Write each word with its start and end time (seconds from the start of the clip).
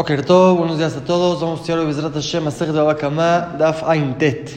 Todo, 0.00 0.56
buenos 0.56 0.78
días 0.78 0.96
a 0.96 1.04
todos. 1.04 1.42
Vamos 1.42 1.58
a 1.58 1.62
estudiar 1.62 1.86
Bezrat 1.86 2.14
Hashem 2.14 2.44
Masech 2.44 2.70
de 2.70 2.80
Abakama, 2.80 3.54
Daf 3.58 3.82
Ain 3.86 4.16
Tet. 4.16 4.50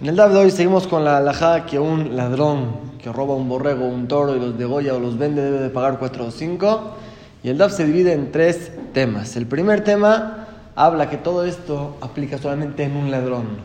En 0.00 0.08
el 0.08 0.16
Daf 0.16 0.32
de 0.32 0.38
hoy 0.38 0.50
seguimos 0.50 0.86
con 0.86 1.04
la 1.04 1.18
alajá 1.18 1.66
que 1.66 1.78
un 1.78 2.16
ladrón 2.16 2.96
que 3.02 3.12
roba 3.12 3.34
un 3.34 3.46
borrego, 3.46 3.86
un 3.86 4.08
toro 4.08 4.34
y 4.34 4.40
los 4.40 4.56
degolla 4.56 4.94
o 4.94 4.98
los 4.98 5.18
vende 5.18 5.42
debe 5.42 5.58
de 5.58 5.68
pagar 5.68 5.98
4 5.98 6.24
o 6.24 6.30
5. 6.30 6.96
Y 7.42 7.50
el 7.50 7.58
Daf 7.58 7.72
se 7.72 7.84
divide 7.84 8.14
en 8.14 8.32
tres 8.32 8.72
temas. 8.94 9.36
El 9.36 9.46
primer 9.46 9.84
tema 9.84 10.46
habla 10.74 11.10
que 11.10 11.18
todo 11.18 11.44
esto 11.44 11.98
aplica 12.00 12.38
solamente 12.38 12.84
en 12.84 12.96
un 12.96 13.10
ladrón, 13.10 13.58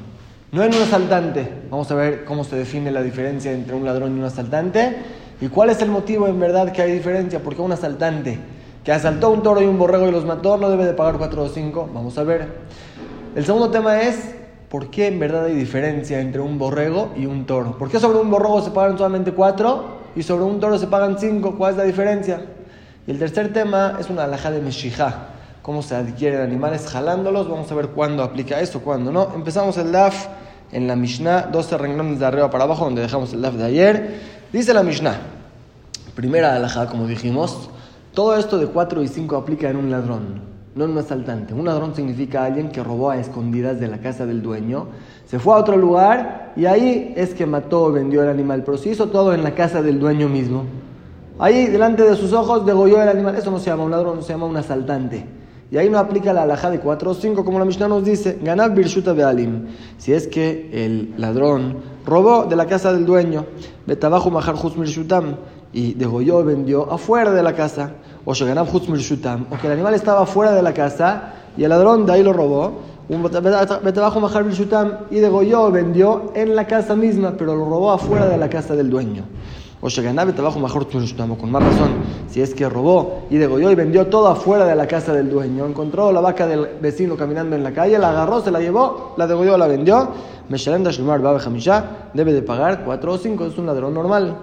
no 0.51 0.63
en 0.63 0.75
un 0.75 0.81
asaltante. 0.81 1.49
Vamos 1.71 1.89
a 1.91 1.95
ver 1.95 2.25
cómo 2.25 2.43
se 2.43 2.57
define 2.57 2.91
la 2.91 3.01
diferencia 3.01 3.53
entre 3.53 3.73
un 3.73 3.85
ladrón 3.85 4.17
y 4.17 4.19
un 4.19 4.25
asaltante 4.25 4.97
y 5.39 5.47
cuál 5.47 5.69
es 5.69 5.81
el 5.81 5.91
motivo 5.91 6.27
en 6.27 6.41
verdad 6.41 6.73
que 6.73 6.81
hay 6.81 6.91
diferencia. 6.91 7.39
Porque 7.41 7.61
un 7.61 7.71
asaltante 7.71 8.58
que 8.89 8.93
asaltó 8.93 9.29
un 9.29 9.43
toro 9.43 9.61
y 9.61 9.67
un 9.67 9.77
borrego 9.77 10.07
y 10.07 10.11
los 10.11 10.25
mató, 10.25 10.57
no 10.57 10.67
debe 10.67 10.83
de 10.83 10.93
pagar 10.93 11.19
4 11.19 11.43
o 11.43 11.47
5. 11.47 11.91
Vamos 11.93 12.17
a 12.17 12.23
ver. 12.23 12.47
El 13.35 13.45
segundo 13.45 13.69
tema 13.69 14.01
es 14.01 14.33
por 14.67 14.89
qué 14.89 15.05
en 15.05 15.19
verdad 15.19 15.45
hay 15.45 15.53
diferencia 15.53 16.19
entre 16.19 16.41
un 16.41 16.57
borrego 16.57 17.11
y 17.15 17.27
un 17.27 17.45
toro. 17.45 17.77
¿Por 17.77 17.91
qué 17.91 17.99
sobre 17.99 18.17
un 18.17 18.31
borrego 18.31 18.63
se 18.63 18.71
pagan 18.71 18.97
solamente 18.97 19.31
4 19.31 19.99
y 20.15 20.23
sobre 20.23 20.43
un 20.43 20.59
toro 20.59 20.79
se 20.79 20.87
pagan 20.87 21.19
5? 21.19 21.55
¿Cuál 21.55 21.73
es 21.73 21.77
la 21.77 21.83
diferencia? 21.83 22.41
Y 23.05 23.11
el 23.11 23.19
tercer 23.19 23.53
tema 23.53 23.97
es 23.99 24.09
una 24.09 24.23
alhaja 24.23 24.49
de 24.49 24.59
Meshijá. 24.59 25.27
Cómo 25.61 25.83
se 25.83 25.95
adquieren 25.95 26.41
animales 26.41 26.87
jalándolos. 26.87 27.47
Vamos 27.47 27.71
a 27.71 27.75
ver 27.75 27.89
cuándo 27.89 28.23
aplica 28.23 28.59
esto, 28.59 28.81
cuándo 28.81 29.11
no. 29.11 29.35
Empezamos 29.35 29.77
el 29.77 29.91
DAF 29.91 30.25
en 30.71 30.87
la 30.87 30.95
Mishnah, 30.95 31.43
12 31.51 31.77
renglones 31.77 32.17
de 32.17 32.25
arriba 32.25 32.49
para 32.49 32.63
abajo, 32.63 32.85
donde 32.85 33.03
dejamos 33.03 33.33
el 33.33 33.43
DAF 33.43 33.53
de 33.53 33.65
ayer. 33.65 34.19
Dice 34.51 34.73
la 34.73 34.81
Mishnah, 34.81 35.15
primera 36.15 36.55
alhaja, 36.55 36.87
como 36.87 37.05
dijimos, 37.05 37.69
todo 38.13 38.35
esto 38.35 38.57
de 38.57 38.67
4 38.67 39.03
y 39.03 39.07
5 39.07 39.35
aplica 39.35 39.69
en 39.69 39.77
un 39.77 39.91
ladrón, 39.91 40.41
no 40.75 40.85
en 40.85 40.91
un 40.91 40.97
asaltante. 40.97 41.53
Un 41.53 41.65
ladrón 41.65 41.95
significa 41.95 42.43
alguien 42.43 42.69
que 42.69 42.83
robó 42.83 43.09
a 43.11 43.17
escondidas 43.17 43.79
de 43.79 43.87
la 43.87 43.99
casa 43.99 44.25
del 44.25 44.41
dueño, 44.41 44.87
se 45.25 45.37
fue 45.37 45.53
a 45.53 45.57
otro 45.57 45.77
lugar 45.77 46.53
y 46.55 46.65
ahí 46.65 47.13
es 47.15 47.35
que 47.35 47.45
mató 47.45 47.83
o 47.83 47.91
vendió 47.91 48.23
el 48.23 48.29
animal, 48.29 48.63
pero 48.65 48.77
se 48.77 48.89
hizo 48.89 49.09
todo 49.09 49.33
en 49.33 49.43
la 49.43 49.53
casa 49.53 49.83
del 49.83 49.99
dueño 49.99 50.27
mismo. 50.27 50.63
Ahí, 51.37 51.67
delante 51.67 52.03
de 52.03 52.15
sus 52.15 52.33
ojos, 52.33 52.65
degolló 52.65 53.01
el 53.01 53.07
animal. 53.07 53.35
Eso 53.35 53.51
no 53.51 53.59
se 53.59 53.69
llama 53.69 53.83
un 53.83 53.91
ladrón, 53.91 54.23
se 54.23 54.33
llama 54.33 54.47
un 54.47 54.57
asaltante. 54.57 55.25
Y 55.71 55.77
ahí 55.77 55.89
no 55.89 55.99
aplica 55.99 56.33
la 56.33 56.43
alhaja 56.43 56.71
de 56.71 56.79
4 56.79 57.11
o 57.11 57.13
5, 57.13 57.45
como 57.45 57.59
la 57.59 57.65
Mishnah 57.65 57.87
nos 57.87 58.03
dice, 58.03 58.39
ganar 58.41 58.73
birshuta 58.73 59.13
bealim. 59.13 59.67
Si 59.99 60.11
es 60.11 60.27
que 60.27 60.69
el 60.73 61.13
ladrón 61.17 61.77
robó 62.05 62.45
de 62.45 62.55
la 62.55 62.65
casa 62.65 62.91
del 62.91 63.05
dueño, 63.05 63.45
betabajo 63.85 64.31
majar 64.31 64.55
juz 64.55 64.75
mirshutam, 64.75 65.35
y 65.71 65.93
degolló, 65.93 66.43
vendió 66.43 66.91
afuera 66.91 67.31
de 67.31 67.43
la 67.43 67.53
casa, 67.53 67.91
o 68.25 68.31
o 68.31 69.57
que 69.57 69.67
el 69.67 69.73
animal 69.73 69.93
estaba 69.93 70.25
fuera 70.25 70.51
de 70.51 70.61
la 70.61 70.73
casa 70.73 71.33
y 71.57 71.63
el 71.63 71.69
ladrón 71.69 72.05
de 72.05 72.13
ahí 72.13 72.23
lo 72.23 72.33
robó, 72.33 72.89
y 75.09 75.15
degolló, 75.15 75.71
vendió 75.71 76.31
en 76.35 76.55
la 76.55 76.67
casa 76.67 76.95
misma, 76.95 77.33
pero 77.37 77.55
lo 77.55 77.65
robó 77.65 77.91
afuera 77.91 78.27
de 78.27 78.37
la 78.37 78.49
casa 78.49 78.75
del 78.75 78.89
dueño. 78.89 79.23
O 79.81 79.89
Mahar 79.89 80.87
Shutam, 80.87 81.35
con 81.35 81.51
más 81.51 81.63
razón, 81.63 81.89
si 82.29 82.41
es 82.41 82.53
que 82.53 82.67
robó 82.67 83.23
y 83.29 83.37
degolló 83.37 83.71
y 83.71 83.75
vendió 83.75 84.07
todo 84.07 84.27
afuera 84.27 84.65
de 84.65 84.75
la 84.75 84.85
casa 84.85 85.13
del 85.13 85.29
dueño, 85.29 85.65
encontró 85.65 86.11
la 86.11 86.19
vaca 86.19 86.45
del 86.45 86.67
vecino 86.81 87.15
caminando 87.15 87.55
en 87.55 87.63
la 87.63 87.71
calle, 87.71 87.97
la 87.97 88.09
agarró, 88.09 88.41
se 88.41 88.51
la 88.51 88.59
llevó, 88.59 89.13
la 89.17 89.25
degolló, 89.25 89.57
la 89.57 89.67
vendió, 89.67 90.09
Meshalem 90.49 90.83
Dashumar 90.83 91.21
Babe 91.21 91.39
debe 92.13 92.33
de 92.33 92.41
pagar 92.41 92.83
4 92.83 93.11
o 93.11 93.17
5, 93.17 93.45
es 93.45 93.57
un 93.57 93.65
ladrón 93.67 93.93
normal. 93.93 94.35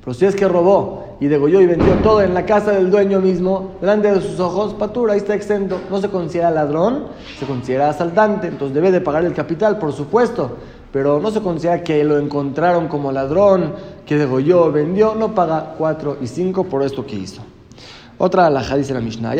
Pero 0.00 0.14
si 0.14 0.24
es 0.24 0.34
que 0.34 0.48
robó 0.48 1.18
y 1.20 1.26
degolló 1.26 1.60
y 1.60 1.66
vendió 1.66 1.92
todo 1.96 2.22
en 2.22 2.32
la 2.32 2.46
casa 2.46 2.70
del 2.72 2.90
dueño 2.90 3.20
mismo, 3.20 3.72
delante 3.78 4.10
de 4.10 4.22
sus 4.22 4.40
ojos, 4.40 4.72
patura, 4.72 5.12
ahí 5.12 5.18
está 5.18 5.34
exento. 5.34 5.78
No 5.90 6.00
se 6.00 6.08
considera 6.08 6.50
ladrón, 6.50 7.08
se 7.38 7.44
considera 7.44 7.90
asaltante, 7.90 8.46
entonces 8.46 8.74
debe 8.74 8.90
de 8.90 9.02
pagar 9.02 9.26
el 9.26 9.34
capital, 9.34 9.78
por 9.78 9.92
supuesto. 9.92 10.56
Pero 10.92 11.20
no 11.20 11.30
se 11.30 11.42
considera 11.42 11.82
que 11.82 12.02
lo 12.04 12.18
encontraron 12.18 12.88
como 12.88 13.12
ladrón, 13.12 13.74
que 14.06 14.16
degolló, 14.16 14.72
vendió, 14.72 15.14
no 15.14 15.34
paga 15.34 15.74
4 15.76 16.16
y 16.22 16.26
5 16.28 16.64
por 16.64 16.82
esto 16.82 17.04
que 17.04 17.16
hizo. 17.16 17.42
Otra 18.16 18.46
alhaja 18.46 18.78
dice 18.78 18.94
la 18.94 19.00
Mishnah, 19.00 19.34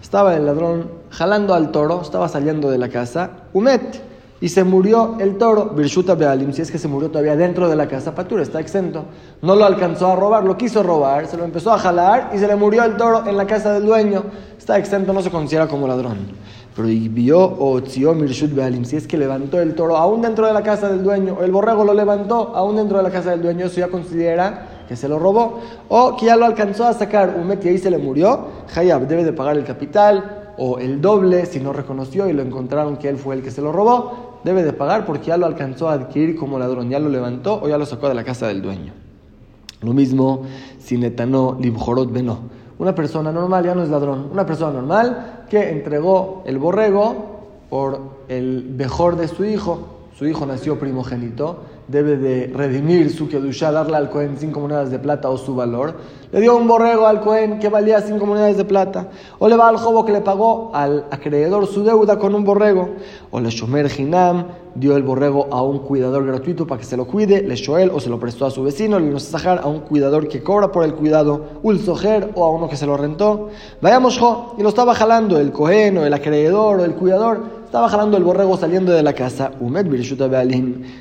Estaba 0.00 0.36
el 0.36 0.46
ladrón 0.46 0.88
jalando 1.10 1.52
al 1.52 1.72
toro, 1.72 2.00
estaba 2.00 2.28
saliendo 2.28 2.70
de 2.70 2.78
la 2.78 2.88
casa, 2.88 3.30
Umet 3.54 4.09
y 4.40 4.48
se 4.48 4.64
murió 4.64 5.16
el 5.20 5.36
toro, 5.36 5.66
Birshuta 5.66 6.14
Bealim, 6.14 6.52
si 6.52 6.62
es 6.62 6.70
que 6.70 6.78
se 6.78 6.88
murió 6.88 7.10
todavía 7.10 7.36
dentro 7.36 7.68
de 7.68 7.76
la 7.76 7.86
casa, 7.86 8.14
Patura 8.14 8.42
está 8.42 8.58
exento. 8.58 9.04
No 9.42 9.54
lo 9.54 9.66
alcanzó 9.66 10.06
a 10.06 10.16
robar, 10.16 10.44
lo 10.44 10.56
quiso 10.56 10.82
robar, 10.82 11.26
se 11.26 11.36
lo 11.36 11.44
empezó 11.44 11.72
a 11.72 11.78
jalar 11.78 12.30
y 12.34 12.38
se 12.38 12.46
le 12.46 12.56
murió 12.56 12.84
el 12.84 12.96
toro 12.96 13.26
en 13.26 13.36
la 13.36 13.46
casa 13.46 13.74
del 13.74 13.84
dueño. 13.84 14.24
Está 14.56 14.78
exento, 14.78 15.12
no 15.12 15.20
se 15.20 15.30
considera 15.30 15.68
como 15.68 15.86
ladrón. 15.86 16.18
Pero 16.74 16.88
vio 16.88 17.38
o 17.38 17.80
Mirshut 18.14 18.54
Bealim, 18.54 18.86
si 18.86 18.96
es 18.96 19.06
que 19.06 19.18
levantó 19.18 19.60
el 19.60 19.74
toro 19.74 19.96
aún 19.96 20.22
dentro 20.22 20.46
de 20.46 20.54
la 20.54 20.62
casa 20.62 20.88
del 20.88 21.02
dueño, 21.02 21.38
el 21.42 21.50
borrego 21.50 21.84
lo 21.84 21.92
levantó 21.92 22.52
aún 22.54 22.76
dentro 22.76 22.96
de 22.96 23.02
la 23.02 23.10
casa 23.10 23.32
del 23.32 23.42
dueño, 23.42 23.66
eso 23.66 23.80
ya 23.80 23.88
considera 23.88 24.84
que 24.88 24.96
se 24.96 25.08
lo 25.08 25.18
robó, 25.18 25.60
o 25.88 26.16
que 26.16 26.26
ya 26.26 26.36
lo 26.36 26.46
alcanzó 26.46 26.86
a 26.86 26.94
sacar 26.94 27.36
un 27.38 27.46
met 27.46 27.64
y 27.64 27.78
se 27.78 27.90
le 27.90 27.98
murió, 27.98 28.46
Hayab 28.74 29.06
debe 29.06 29.24
de 29.24 29.32
pagar 29.32 29.56
el 29.56 29.64
capital 29.64 30.52
o 30.58 30.78
el 30.78 31.00
doble 31.00 31.46
si 31.46 31.58
no 31.58 31.72
reconoció 31.72 32.28
y 32.28 32.32
lo 32.32 32.42
encontraron 32.42 32.96
que 32.96 33.08
él 33.08 33.16
fue 33.16 33.34
el 33.34 33.42
que 33.42 33.50
se 33.50 33.62
lo 33.62 33.72
robó, 33.72 34.29
debe 34.44 34.62
de 34.62 34.72
pagar 34.72 35.06
porque 35.06 35.26
ya 35.26 35.36
lo 35.36 35.46
alcanzó 35.46 35.88
a 35.88 35.94
adquirir 35.94 36.36
como 36.36 36.58
ladrón, 36.58 36.90
ya 36.90 36.98
lo 36.98 37.08
levantó 37.08 37.60
o 37.62 37.68
ya 37.68 37.78
lo 37.78 37.86
sacó 37.86 38.08
de 38.08 38.14
la 38.14 38.24
casa 38.24 38.46
del 38.48 38.62
dueño. 38.62 38.92
Lo 39.82 39.92
mismo 39.92 40.42
si 40.78 40.98
netanó 40.98 41.56
libjorot 41.60 42.12
beno. 42.12 42.38
Una 42.78 42.94
persona 42.94 43.32
normal 43.32 43.64
ya 43.64 43.74
no 43.74 43.82
es 43.82 43.88
ladrón. 43.88 44.28
Una 44.32 44.46
persona 44.46 44.72
normal 44.72 45.44
que 45.50 45.70
entregó 45.70 46.42
el 46.46 46.58
borrego 46.58 47.40
por 47.68 48.00
el 48.28 48.64
mejor 48.76 49.16
de 49.16 49.28
su 49.28 49.44
hijo. 49.44 49.98
Su 50.16 50.26
hijo 50.26 50.44
nació 50.46 50.78
primogénito 50.78 51.60
debe 51.90 52.16
de 52.16 52.52
redimir 52.54 53.10
su 53.10 53.28
kedusha, 53.28 53.72
darle 53.72 53.96
al 53.96 54.10
Cohen 54.10 54.36
cinco 54.38 54.60
monedas 54.60 54.90
de 54.90 54.98
plata 54.98 55.28
o 55.28 55.36
su 55.36 55.54
valor. 55.54 55.94
Le 56.30 56.40
dio 56.40 56.56
un 56.56 56.68
borrego 56.68 57.06
al 57.06 57.20
Cohen 57.20 57.58
que 57.58 57.68
valía 57.68 58.00
cinco 58.00 58.26
monedas 58.26 58.56
de 58.56 58.64
plata. 58.64 59.08
O 59.40 59.48
le 59.48 59.56
va 59.56 59.68
al 59.68 59.76
jobo 59.76 60.04
que 60.04 60.12
le 60.12 60.20
pagó 60.20 60.70
al 60.72 61.06
acreedor 61.10 61.66
su 61.66 61.82
deuda 61.82 62.18
con 62.18 62.34
un 62.36 62.44
borrego. 62.44 62.90
O 63.32 63.40
le 63.40 63.50
shomer 63.50 63.90
hinam, 63.98 64.46
dio 64.76 64.96
el 64.96 65.02
borrego 65.02 65.48
a 65.50 65.62
un 65.62 65.80
cuidador 65.80 66.24
gratuito 66.24 66.64
para 66.64 66.78
que 66.78 66.86
se 66.86 66.96
lo 66.96 67.06
cuide. 67.06 67.42
Le 67.42 67.56
shoel 67.56 67.90
o 67.92 67.98
se 67.98 68.08
lo 68.08 68.20
prestó 68.20 68.46
a 68.46 68.50
su 68.52 68.62
vecino. 68.62 69.00
Le 69.00 69.18
sajar 69.18 69.58
a 69.58 69.66
un 69.66 69.80
cuidador 69.80 70.28
que 70.28 70.44
cobra 70.44 70.70
por 70.70 70.84
el 70.84 70.94
cuidado. 70.94 71.46
Ul 71.64 71.80
sojer 71.80 72.30
o 72.36 72.44
a 72.44 72.52
uno 72.52 72.68
que 72.68 72.76
se 72.76 72.86
lo 72.86 72.96
rentó. 72.96 73.48
Vayamos 73.80 74.16
jo, 74.16 74.54
y 74.56 74.62
lo 74.62 74.68
estaba 74.68 74.94
jalando 74.94 75.40
el 75.40 75.50
Cohen 75.50 75.98
o 75.98 76.06
el 76.06 76.14
acreedor 76.14 76.78
o 76.78 76.84
el 76.84 76.94
cuidador 76.94 77.59
estaba 77.70 77.88
jalando 77.88 78.16
el 78.16 78.24
borrego 78.24 78.56
saliendo 78.56 78.90
de 78.90 79.04
la 79.04 79.12
casa, 79.12 79.52
Umed 79.60 79.86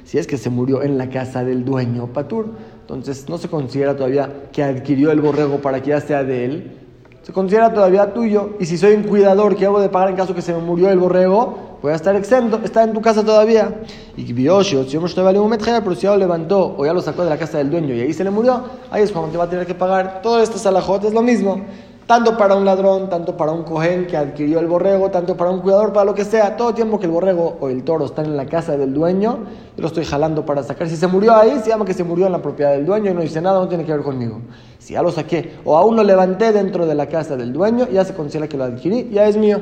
si 0.04 0.20
es 0.20 0.28
que 0.28 0.38
se 0.38 0.52
murió 0.52 0.84
en 0.84 1.00
la 1.00 1.10
casa 1.10 1.44
del 1.44 1.66
dueño 1.66 2.14
Patur, 2.14 2.52
entonces 2.82 3.28
no 3.28 3.40
se 3.40 3.48
considera 3.48 3.96
todavía 3.96 4.44
que 4.52 4.62
adquirió 4.62 5.10
el 5.10 5.20
borrego 5.20 5.58
para 5.64 5.82
que 5.82 5.90
ya 5.90 6.00
sea 6.00 6.24
de 6.24 6.46
él, 6.46 6.78
se 7.24 7.34
considera 7.34 7.74
todavía 7.74 8.14
tuyo, 8.14 8.52
y 8.60 8.68
si 8.68 8.78
soy 8.78 8.94
un 8.94 9.02
cuidador 9.02 9.56
que 9.56 9.66
hago 9.66 9.80
de 9.82 9.90
pagar 9.90 10.12
en 10.12 10.16
caso 10.16 10.36
que 10.36 10.44
se 10.44 10.54
me 10.54 10.60
murió 10.60 10.92
el 10.92 11.00
borrego, 11.00 11.80
voy 11.82 11.92
a 11.92 11.96
estar 11.96 12.16
exento, 12.16 12.60
está 12.64 12.84
en 12.84 12.94
tu 12.94 13.02
casa 13.02 13.26
todavía. 13.26 13.82
Y 14.16 14.32
pero 14.32 15.96
si 15.96 16.02
ya 16.04 16.12
lo 16.12 16.18
levantó 16.18 16.76
o 16.78 16.86
ya 16.86 16.94
lo 16.94 17.02
sacó 17.02 17.24
de 17.24 17.32
la 17.32 17.38
casa 17.40 17.58
del 17.58 17.72
dueño 17.72 17.96
y 17.96 18.02
ahí 18.02 18.14
se 18.14 18.24
le 18.24 18.30
murió, 18.30 18.62
ahí 18.92 19.02
es 19.02 19.12
cuando 19.12 19.32
te 19.32 19.40
va 19.40 19.46
a 19.46 19.50
tener 19.50 19.66
que 19.66 19.74
pagar. 19.74 20.22
Todo 20.22 20.40
esto 20.40 20.60
salajote 20.60 21.08
es 21.08 21.16
lo 21.16 21.24
mismo 21.24 21.66
tanto 22.10 22.36
para 22.36 22.56
un 22.56 22.66
ladrón, 22.66 23.08
tanto 23.08 23.38
para 23.38 23.52
un 23.52 23.62
cojén 23.62 24.08
que 24.08 24.18
adquirió 24.18 24.60
el 24.60 24.66
borrego, 24.66 25.12
tanto 25.12 25.38
para 25.38 25.52
un 25.52 25.60
cuidador, 25.60 25.94
para 25.94 26.06
lo 26.06 26.16
que 26.16 26.26
sea, 26.26 26.58
todo 26.58 26.74
tiempo 26.74 27.00
que 27.00 27.06
el 27.06 27.12
borrego 27.12 27.60
o 27.62 27.70
el 27.70 27.84
toro 27.84 28.06
están 28.06 28.26
en 28.26 28.36
la 28.36 28.48
casa 28.48 28.76
del 28.76 28.96
dueño, 28.96 29.42
yo 29.78 29.82
lo 29.84 29.88
estoy 29.90 30.06
jalando 30.06 30.44
para 30.44 30.64
sacar. 30.64 30.90
Si 30.90 30.96
se 30.96 31.06
murió 31.06 31.36
ahí, 31.36 31.60
se 31.60 31.70
llama 31.70 31.86
que 31.86 31.94
se 31.94 32.04
murió 32.04 32.26
en 32.26 32.32
la 32.32 32.42
propiedad 32.42 32.72
del 32.72 32.88
dueño 32.88 33.12
y 33.12 33.14
no 33.14 33.22
dice 33.22 33.42
nada, 33.42 33.60
no 33.60 33.68
tiene 33.68 33.86
que 33.86 33.92
ver 33.92 34.02
conmigo. 34.02 34.42
Si 34.80 34.96
ya 34.96 35.04
lo 35.04 35.12
saqué 35.12 35.58
o 35.64 35.78
aún 35.78 35.96
lo 35.96 36.04
levanté 36.04 36.52
dentro 36.52 36.88
de 36.88 36.96
la 36.96 37.06
casa 37.06 37.38
del 37.38 37.54
dueño, 37.54 37.88
ya 37.88 38.04
se 38.04 38.16
considera 38.16 38.50
que 38.50 38.58
lo 38.58 38.64
adquirí, 38.64 39.12
ya 39.12 39.28
es 39.28 39.38
mío. 39.38 39.62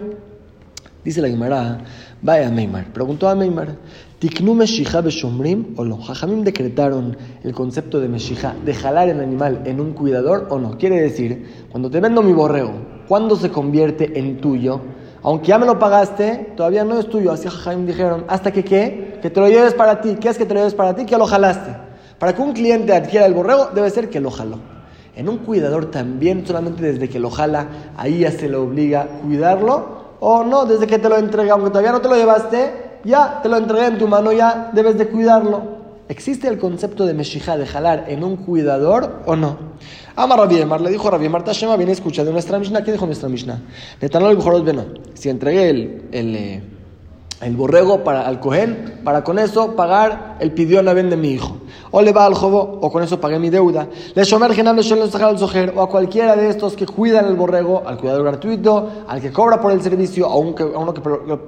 Dice 1.04 1.22
la 1.22 1.28
Guimara, 1.28 1.80
vaya 2.22 2.50
Meimar, 2.50 2.86
preguntó 2.94 3.28
a 3.28 3.36
Meimar, 3.36 3.76
¿Tiknu 4.20 4.56
Meshija 4.56 5.02
Beshomrim 5.02 5.76
o 5.78 5.86
no? 5.86 5.98
Jajamim 5.98 6.44
decretaron 6.44 7.16
el 7.44 7.54
concepto 7.54 8.00
de 8.00 8.08
Meshija, 8.08 8.56
de 8.66 8.74
jalar 8.74 9.10
el 9.10 9.20
animal 9.20 9.62
en 9.66 9.80
un 9.80 9.94
cuidador 9.94 10.48
o 10.50 10.58
no. 10.58 10.76
Quiere 10.80 11.00
decir, 11.00 11.68
cuando 11.70 11.92
te 11.92 12.00
vendo 12.00 12.24
mi 12.24 12.34
borrego, 12.34 12.72
¿cuándo 13.08 13.36
se 13.36 13.52
convierte 13.52 14.18
en 14.18 14.42
tuyo? 14.42 14.82
Aunque 15.22 15.50
ya 15.50 15.60
me 15.60 15.68
lo 15.68 15.78
pagaste, 15.78 16.54
todavía 16.58 16.84
no 16.84 16.98
es 16.98 17.08
tuyo. 17.08 17.32
Así 17.32 17.48
Jajamim 17.48 17.86
dijeron, 17.86 18.26
¿hasta 18.28 18.52
que 18.52 18.64
qué? 18.64 19.20
Que 19.22 19.30
te 19.30 19.40
lo 19.40 19.50
lleves 19.50 19.76
para 19.76 20.02
ti. 20.02 20.16
¿Qué 20.20 20.30
es 20.30 20.38
que 20.40 20.48
te 20.48 20.54
lo 20.56 20.62
lleves 20.62 20.74
para 20.74 20.96
ti? 20.96 21.06
Que 21.06 21.16
lo 21.16 21.28
jalaste. 21.28 21.76
Para 22.18 22.34
que 22.34 22.42
un 22.42 22.54
cliente 22.54 22.96
adquiera 22.96 23.28
el 23.28 23.36
borrego, 23.36 23.70
debe 23.76 23.92
ser 23.92 24.10
que 24.10 24.20
lo 24.20 24.32
jaló. 24.32 24.58
En 25.16 25.30
un 25.30 25.38
cuidador 25.38 25.92
también, 25.92 26.44
solamente 26.44 26.82
desde 26.82 27.08
que 27.08 27.20
lo 27.20 27.30
jala, 27.30 27.68
ahí 27.96 28.22
ya 28.22 28.32
se 28.32 28.50
le 28.50 28.56
obliga 28.56 29.02
a 29.02 29.08
cuidarlo. 29.20 30.16
O 30.22 30.44
no, 30.44 30.66
desde 30.66 30.88
que 30.88 30.98
te 30.98 31.08
lo 31.08 31.18
entrega, 31.18 31.54
aunque 31.54 31.70
todavía 31.70 31.92
no 31.92 32.02
te 32.02 32.10
lo 32.10 32.16
llevaste, 32.16 32.87
ya 33.04 33.42
te 33.42 33.50
lo 33.50 33.58
entregué 33.58 33.88
en 33.88 33.98
tu 33.98 34.08
mano, 34.08 34.32
ya 34.32 34.72
debes 34.74 34.98
de 34.98 35.08
cuidarlo. 35.08 35.78
¿Existe 36.10 36.48
el 36.48 36.58
concepto 36.58 37.06
de 37.06 37.14
meshijá, 37.14 37.58
de 37.58 37.66
jalar 37.66 38.06
en 38.08 38.24
un 38.24 38.38
cuidador 38.38 39.24
o 39.26 39.36
no? 39.36 39.58
Amar 40.16 40.40
Rabbi 40.40 40.64
le 40.84 40.90
dijo 40.90 41.10
Rabbi 41.10 41.30
Tashema, 41.44 41.76
viene 41.76 41.92
escucha 41.92 42.24
de 42.24 42.32
nuestra 42.32 42.58
Mishnah. 42.58 42.84
¿Qué 42.84 42.94
dijo 42.94 43.06
nuestra 43.06 43.28
Mishnah? 43.28 43.62
Netanol 44.02 44.38
el 44.56 44.64
Beno. 44.64 44.86
Si 45.14 45.30
entregué 45.30 45.70
el, 45.70 46.08
el, 46.12 46.36
eh, 46.36 46.64
el 47.42 47.56
borrego 47.56 48.04
para, 48.04 48.26
al 48.26 48.40
Cohen, 48.40 49.02
para 49.04 49.24
con 49.24 49.38
eso 49.38 49.76
pagar 49.76 50.38
el 50.40 50.52
pidió 50.54 50.82
la 50.82 50.94
vende 50.94 51.18
de 51.18 51.22
mi 51.22 51.32
hijo. 51.32 51.58
O 51.92 52.02
le 52.02 52.12
va 52.12 52.26
al 52.26 52.34
jobo, 52.34 52.80
o 52.82 52.92
con 52.92 53.04
eso 53.04 53.20
pagué 53.20 53.40
mi 53.40 53.50
deuda. 53.50 53.88
Le 54.14 54.24
shomer 54.24 54.54
genal 54.54 54.78
al 54.78 55.74
o 55.76 55.82
a 55.82 55.90
cualquiera 55.90 56.36
de 56.36 56.50
estos 56.50 56.76
que 56.76 56.86
cuidan 56.86 57.26
el 57.26 57.36
borrego, 57.36 57.84
al 57.86 57.98
cuidador 57.98 58.24
gratuito, 58.24 58.90
al 59.08 59.22
que 59.22 59.32
cobra 59.32 59.62
por 59.62 59.72
el 59.72 59.82
servicio, 59.82 60.28
a, 60.28 60.36
uno 60.36 60.94
que, 60.94 61.02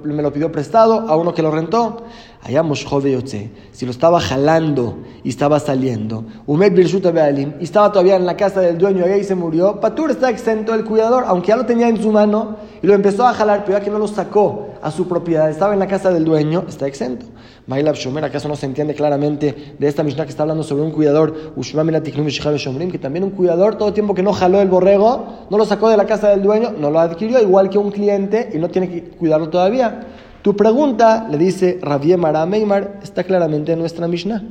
me 0.04 0.22
lo 0.22 0.32
pidió 0.32 0.50
prestado, 0.50 1.06
a 1.08 1.16
uno 1.16 1.34
que 1.34 1.42
lo 1.42 1.50
rentó. 1.50 2.02
Allá 2.42 2.62
Yotze, 2.62 3.50
si 3.70 3.84
lo 3.84 3.90
estaba 3.90 4.18
jalando 4.18 4.96
y 5.22 5.28
estaba 5.28 5.60
saliendo, 5.60 6.24
Umed 6.46 6.72
Birshuta 6.72 7.10
Bealim, 7.10 7.52
y 7.60 7.64
estaba 7.64 7.92
todavía 7.92 8.16
en 8.16 8.24
la 8.24 8.34
casa 8.34 8.60
del 8.60 8.78
dueño 8.78 9.06
y 9.06 9.10
ahí 9.10 9.24
se 9.24 9.34
murió, 9.34 9.78
Patur 9.78 10.10
está 10.10 10.30
exento 10.30 10.74
el 10.74 10.84
cuidador, 10.86 11.24
aunque 11.26 11.48
ya 11.48 11.56
lo 11.56 11.66
tenía 11.66 11.88
en 11.88 12.02
su 12.02 12.10
mano 12.10 12.56
y 12.82 12.86
lo 12.86 12.94
empezó 12.94 13.26
a 13.26 13.34
jalar, 13.34 13.64
pero 13.66 13.76
ya 13.76 13.84
que 13.84 13.90
no 13.90 13.98
lo 13.98 14.08
sacó 14.08 14.68
a 14.80 14.90
su 14.90 15.06
propiedad, 15.06 15.50
estaba 15.50 15.74
en 15.74 15.80
la 15.80 15.86
casa 15.86 16.10
del 16.10 16.24
dueño, 16.24 16.64
está 16.66 16.86
exento. 16.86 17.26
Mailab 17.70 17.94
Shomer, 17.94 18.24
¿acaso 18.24 18.48
no 18.48 18.56
se 18.56 18.66
entiende 18.66 18.96
claramente 18.96 19.76
de 19.78 19.86
esta 19.86 20.02
Mishnah 20.02 20.24
que 20.24 20.30
está 20.30 20.42
hablando 20.42 20.64
sobre 20.64 20.82
un 20.82 20.90
cuidador, 20.90 21.54
que 21.54 22.98
también 22.98 23.22
un 23.22 23.30
cuidador, 23.30 23.76
todo 23.76 23.86
el 23.86 23.94
tiempo 23.94 24.12
que 24.12 24.24
no 24.24 24.32
jaló 24.32 24.60
el 24.60 24.68
borrego, 24.68 25.46
no 25.48 25.56
lo 25.56 25.64
sacó 25.64 25.88
de 25.88 25.96
la 25.96 26.04
casa 26.04 26.30
del 26.30 26.42
dueño, 26.42 26.72
no 26.76 26.90
lo 26.90 26.98
adquirió, 26.98 27.40
igual 27.40 27.70
que 27.70 27.78
un 27.78 27.92
cliente 27.92 28.50
y 28.52 28.58
no 28.58 28.70
tiene 28.70 28.88
que 28.88 29.04
cuidarlo 29.10 29.50
todavía? 29.50 30.00
Tu 30.42 30.56
pregunta, 30.56 31.28
le 31.30 31.38
dice 31.38 31.78
Rabiemar 31.80 32.34
a 32.34 32.44
Meimar, 32.44 32.98
está 33.04 33.22
claramente 33.22 33.70
en 33.70 33.78
nuestra 33.78 34.08
Mishnah. 34.08 34.42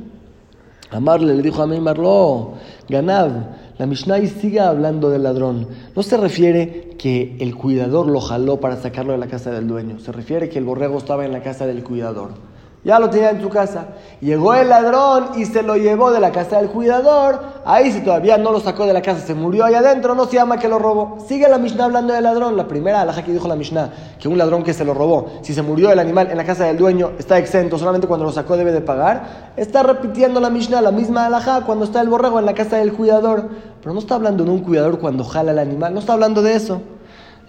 Amarle 0.90 1.34
le 1.34 1.42
dijo 1.42 1.60
a 1.60 1.66
Meimar, 1.66 1.98
lo, 1.98 2.54
Ganav, 2.88 3.32
la 3.76 3.84
Mishnah 3.84 4.26
sigue 4.28 4.60
hablando 4.60 5.10
del 5.10 5.24
ladrón. 5.24 5.68
No 5.94 6.02
se 6.02 6.16
refiere 6.16 6.96
que 6.96 7.36
el 7.38 7.54
cuidador 7.54 8.06
lo 8.06 8.22
jaló 8.22 8.60
para 8.60 8.76
sacarlo 8.76 9.12
de 9.12 9.18
la 9.18 9.26
casa 9.26 9.50
del 9.50 9.68
dueño, 9.68 9.98
se 9.98 10.10
refiere 10.10 10.48
que 10.48 10.58
el 10.58 10.64
borrego 10.64 10.96
estaba 10.96 11.26
en 11.26 11.32
la 11.32 11.42
casa 11.42 11.66
del 11.66 11.84
cuidador. 11.84 12.49
Ya 12.82 12.98
lo 12.98 13.10
tenía 13.10 13.28
en 13.28 13.42
su 13.42 13.50
casa. 13.50 13.88
Llegó 14.22 14.54
el 14.54 14.70
ladrón 14.70 15.32
y 15.36 15.44
se 15.44 15.62
lo 15.62 15.76
llevó 15.76 16.10
de 16.10 16.18
la 16.18 16.32
casa 16.32 16.56
del 16.56 16.70
cuidador. 16.70 17.38
Ahí 17.66 17.92
si 17.92 18.00
todavía 18.00 18.38
no 18.38 18.52
lo 18.52 18.60
sacó 18.60 18.86
de 18.86 18.94
la 18.94 19.02
casa, 19.02 19.20
se 19.20 19.34
murió 19.34 19.66
ahí 19.66 19.74
adentro, 19.74 20.14
no 20.14 20.24
se 20.24 20.36
llama 20.36 20.58
que 20.58 20.66
lo 20.66 20.78
robó. 20.78 21.18
Sigue 21.28 21.46
la 21.46 21.58
Mishnah 21.58 21.84
hablando 21.84 22.14
del 22.14 22.24
ladrón. 22.24 22.56
La 22.56 22.66
primera 22.66 23.02
alhaja 23.02 23.22
que 23.22 23.32
dijo 23.32 23.48
la 23.48 23.56
Mishnah, 23.56 23.90
que 24.18 24.28
un 24.28 24.38
ladrón 24.38 24.62
que 24.62 24.72
se 24.72 24.86
lo 24.86 24.94
robó, 24.94 25.26
si 25.42 25.52
se 25.52 25.60
murió 25.60 25.92
el 25.92 25.98
animal 25.98 26.30
en 26.30 26.38
la 26.38 26.44
casa 26.44 26.64
del 26.64 26.78
dueño, 26.78 27.10
está 27.18 27.36
exento, 27.36 27.76
solamente 27.76 28.06
cuando 28.06 28.24
lo 28.24 28.32
sacó 28.32 28.56
debe 28.56 28.72
de 28.72 28.80
pagar. 28.80 29.52
Está 29.58 29.82
repitiendo 29.82 30.40
la 30.40 30.48
Mishnah, 30.48 30.80
la 30.80 30.90
misma 30.90 31.26
alhaja, 31.26 31.66
cuando 31.66 31.84
está 31.84 32.00
el 32.00 32.08
borrego 32.08 32.38
en 32.38 32.46
la 32.46 32.54
casa 32.54 32.78
del 32.78 32.94
cuidador. 32.94 33.50
Pero 33.82 33.92
no 33.92 34.00
está 34.00 34.14
hablando 34.14 34.42
de 34.44 34.50
un 34.50 34.60
cuidador 34.60 34.98
cuando 34.98 35.22
jala 35.24 35.52
el 35.52 35.58
animal, 35.58 35.92
no 35.92 36.00
está 36.00 36.14
hablando 36.14 36.40
de 36.40 36.54
eso. 36.54 36.80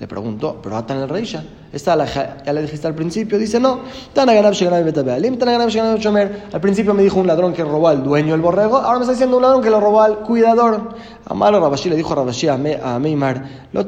Le 0.02 0.08
preguntó, 0.08 0.60
pero 0.64 0.76
Atan 0.78 0.98
el 0.98 1.08
Reisha, 1.08 1.44
esta 1.72 1.96
ya 2.44 2.54
le 2.54 2.64
dijiste 2.64 2.88
al 2.88 2.96
principio, 2.96 3.38
dice 3.38 3.60
no. 3.60 3.82
Al 6.52 6.60
principio 6.60 6.96
me 6.96 7.04
dijo 7.04 7.20
un 7.20 7.28
ladrón 7.28 7.54
que 7.54 7.64
robó 7.64 7.88
al 7.88 8.04
dueño 8.04 8.34
el 8.34 8.42
borrego, 8.42 8.78
ahora 8.78 8.98
me 8.98 9.02
está 9.02 9.12
diciendo 9.12 9.38
un 9.38 9.44
ladrón 9.44 9.62
que 9.62 9.70
lo 9.70 9.80
robó 9.80 10.02
al 10.02 10.22
cuidador. 10.22 10.96
Amaro 11.26 11.60
Rabashi 11.60 11.92
le 11.92 11.96
dijo 11.96 12.14
a 12.14 12.16
Rabashi 12.16 12.48
a, 12.48 12.58
Meimar, 12.58 13.68
lo 13.74 13.86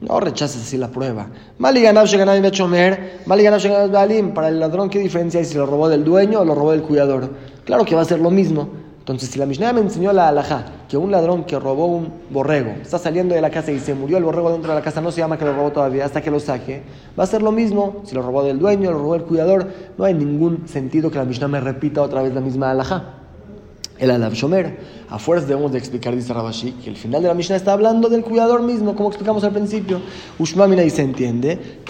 no 0.00 0.18
rechaces 0.18 0.62
así 0.62 0.78
la 0.78 0.88
prueba. 0.88 1.28
Para 4.32 4.48
el 4.48 4.60
ladrón, 4.60 4.88
¿qué 4.88 4.98
diferencia 4.98 5.40
hay 5.40 5.44
si 5.44 5.58
lo 5.58 5.66
robó 5.66 5.90
del 5.90 6.04
dueño 6.04 6.40
o 6.40 6.44
lo 6.46 6.54
robó 6.54 6.72
del 6.72 6.80
cuidador? 6.80 7.28
Claro 7.66 7.84
que 7.84 7.94
va 7.94 8.00
a 8.00 8.06
ser 8.06 8.20
lo 8.20 8.30
mismo. 8.30 8.70
Entonces, 9.08 9.30
si 9.30 9.38
la 9.38 9.46
Mishnah 9.46 9.72
me 9.72 9.80
enseñó 9.80 10.12
la 10.12 10.28
alajá, 10.28 10.66
que 10.86 10.98
un 10.98 11.10
ladrón 11.10 11.44
que 11.44 11.58
robó 11.58 11.86
un 11.86 12.12
borrego 12.28 12.72
está 12.82 12.98
saliendo 12.98 13.34
de 13.34 13.40
la 13.40 13.48
casa 13.48 13.72
y 13.72 13.78
se 13.78 13.94
murió 13.94 14.18
el 14.18 14.24
borrego 14.24 14.52
dentro 14.52 14.70
de 14.70 14.78
la 14.78 14.84
casa, 14.84 15.00
no 15.00 15.10
se 15.10 15.22
llama 15.22 15.38
que 15.38 15.46
lo 15.46 15.54
robó 15.54 15.72
todavía 15.72 16.04
hasta 16.04 16.20
que 16.20 16.30
lo 16.30 16.38
saque, 16.38 16.82
va 17.18 17.24
a 17.24 17.26
ser 17.26 17.40
lo 17.40 17.50
mismo. 17.50 18.02
Si 18.04 18.14
lo 18.14 18.20
robó 18.20 18.44
del 18.44 18.58
dueño, 18.58 18.90
lo 18.90 18.98
robó 18.98 19.14
del 19.14 19.22
cuidador, 19.22 19.66
no 19.96 20.04
hay 20.04 20.12
ningún 20.12 20.68
sentido 20.68 21.10
que 21.10 21.16
la 21.16 21.24
Mishnah 21.24 21.48
me 21.48 21.58
repita 21.58 22.02
otra 22.02 22.20
vez 22.20 22.34
la 22.34 22.42
misma 22.42 22.70
alajá. 22.70 23.17
El 23.98 24.10
Alav 24.10 24.32
Shomer. 24.34 24.98
A 25.10 25.18
fuerza 25.18 25.46
debemos 25.46 25.72
de 25.72 25.78
explicar, 25.78 26.14
dice 26.14 26.32
Rabashi, 26.32 26.72
que 26.72 26.90
el 26.90 26.96
final 26.96 27.22
de 27.22 27.28
la 27.28 27.34
Mishnah 27.34 27.56
está 27.56 27.72
hablando 27.72 28.08
del 28.08 28.22
cuidador 28.22 28.62
mismo, 28.62 28.94
como 28.94 29.08
explicamos 29.08 29.42
al 29.42 29.52
principio. 29.52 30.00
Ushmamina 30.38 30.84
y 30.84 30.90
se 30.90 31.02
entiende. 31.02 31.80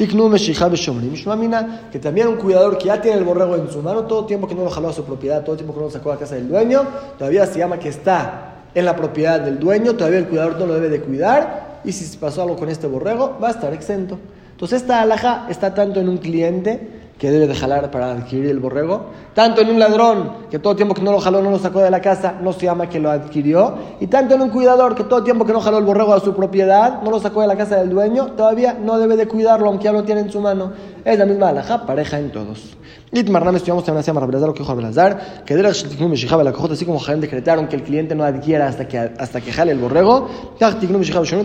Ushmamina, 1.13 1.89
que 1.91 1.99
también 1.99 2.29
un 2.29 2.37
cuidador 2.37 2.79
que 2.79 2.87
ya 2.87 3.01
tiene 3.01 3.19
el 3.19 3.25
borrego 3.25 3.57
en 3.57 3.71
su 3.71 3.83
mano, 3.83 4.05
todo 4.05 4.25
tiempo 4.25 4.47
que 4.47 4.55
no 4.55 4.65
lo 4.65 4.71
jaló 4.71 4.89
a 4.89 4.93
su 4.93 5.05
propiedad, 5.05 5.45
todo 5.45 5.57
tiempo 5.57 5.75
que 5.75 5.81
no 5.81 5.87
lo 5.87 5.91
sacó 5.91 6.11
a 6.11 6.15
la 6.15 6.21
casa 6.21 6.37
del 6.37 6.49
dueño, 6.49 6.83
todavía 7.19 7.45
se 7.47 7.59
llama 7.59 7.79
que 7.79 7.89
está 7.89 8.55
en 8.75 8.85
la 8.85 8.95
propiedad 8.97 9.41
del 9.41 9.59
dueño, 9.59 9.95
todavía 9.95 10.21
el 10.21 10.29
cuidador 10.29 10.59
no 10.59 10.67
lo 10.67 10.75
debe 10.75 10.89
de 10.89 11.01
cuidar, 11.01 11.81
y 11.85 11.93
si 11.93 12.17
pasó 12.17 12.43
algo 12.43 12.57
con 12.57 12.69
este 12.69 12.87
borrego, 12.87 13.37
va 13.43 13.49
a 13.49 13.51
estar 13.51 13.73
exento. 13.75 14.19
Entonces 14.53 14.83
esta 14.83 15.03
alhaja 15.03 15.47
está 15.49 15.75
tanto 15.75 16.01
en 16.01 16.09
un 16.09 16.19
cliente 16.19 16.98
que 17.19 17.31
debe 17.31 17.49
de 17.49 17.55
jalar 17.55 17.91
para 17.91 18.13
adquirir 18.13 18.47
el 18.47 18.61
borrego, 18.61 19.07
tanto 19.35 19.61
en 19.61 19.71
un 19.71 19.79
ladrón 19.79 20.33
que 20.51 20.59
todo 20.59 20.77
tiempo 20.77 20.95
que 20.95 21.03
no 21.03 21.11
lo 21.11 21.21
jaló 21.21 21.43
no 21.43 21.51
lo 21.51 21.59
sacó 21.59 21.81
de 21.81 21.91
la 21.91 22.01
casa, 22.01 22.37
no 22.41 22.53
se 22.53 22.67
llama 22.67 22.89
que 22.89 23.01
lo 23.01 23.11
adquirió, 23.11 23.75
y 23.99 24.07
tanto 24.07 24.37
en 24.37 24.43
un 24.43 24.51
cuidador 24.51 24.95
que 24.95 25.03
todo 25.05 25.25
tiempo 25.25 25.45
que 25.45 25.53
no 25.53 25.61
jaló 25.61 25.79
el 25.79 25.85
borrego 25.85 26.15
a 26.15 26.21
su 26.21 26.35
propiedad, 26.35 27.03
no 27.03 27.11
lo 27.11 27.19
sacó 27.19 27.41
de 27.41 27.49
la 27.49 27.57
casa 27.57 27.77
del 27.77 27.91
dueño, 27.91 28.33
todavía 28.37 28.75
no 28.75 28.99
debe 28.99 29.17
de 29.17 29.27
cuidarlo 29.27 29.69
aunque 29.69 29.85
ya 29.85 29.93
lo 29.93 30.05
tiene 30.05 30.21
en 30.23 30.31
su 30.31 30.41
mano. 30.41 30.73
Es 31.09 31.19
la 31.19 31.25
misma 31.25 31.49
alhaja, 31.49 31.87
pareja 31.87 32.19
en 32.19 32.31
todos. 32.31 32.77
Itmarnam 33.13 33.57
estudiamos 33.57 33.83
también 33.83 34.01
hacia 34.01 34.13
Marabelazar, 34.13 34.53
que 34.53 34.59
dijo 34.59 34.73
Abelazar, 34.73 35.43
que 35.47 35.57
de 35.57 35.63
la 35.63 35.71
así 35.71 36.85
como 36.85 36.99
Jaén 36.99 37.23
decretaron 37.23 37.67
que 37.67 37.77
el 37.77 37.83
cliente 37.83 38.15
no 38.15 38.25
adquiera 38.25 38.69
hasta 38.69 38.87
que, 38.87 38.99
hasta 38.99 39.41
que 39.41 39.51
jale 39.51 39.73
el 39.73 39.79
borrego, 39.79 40.29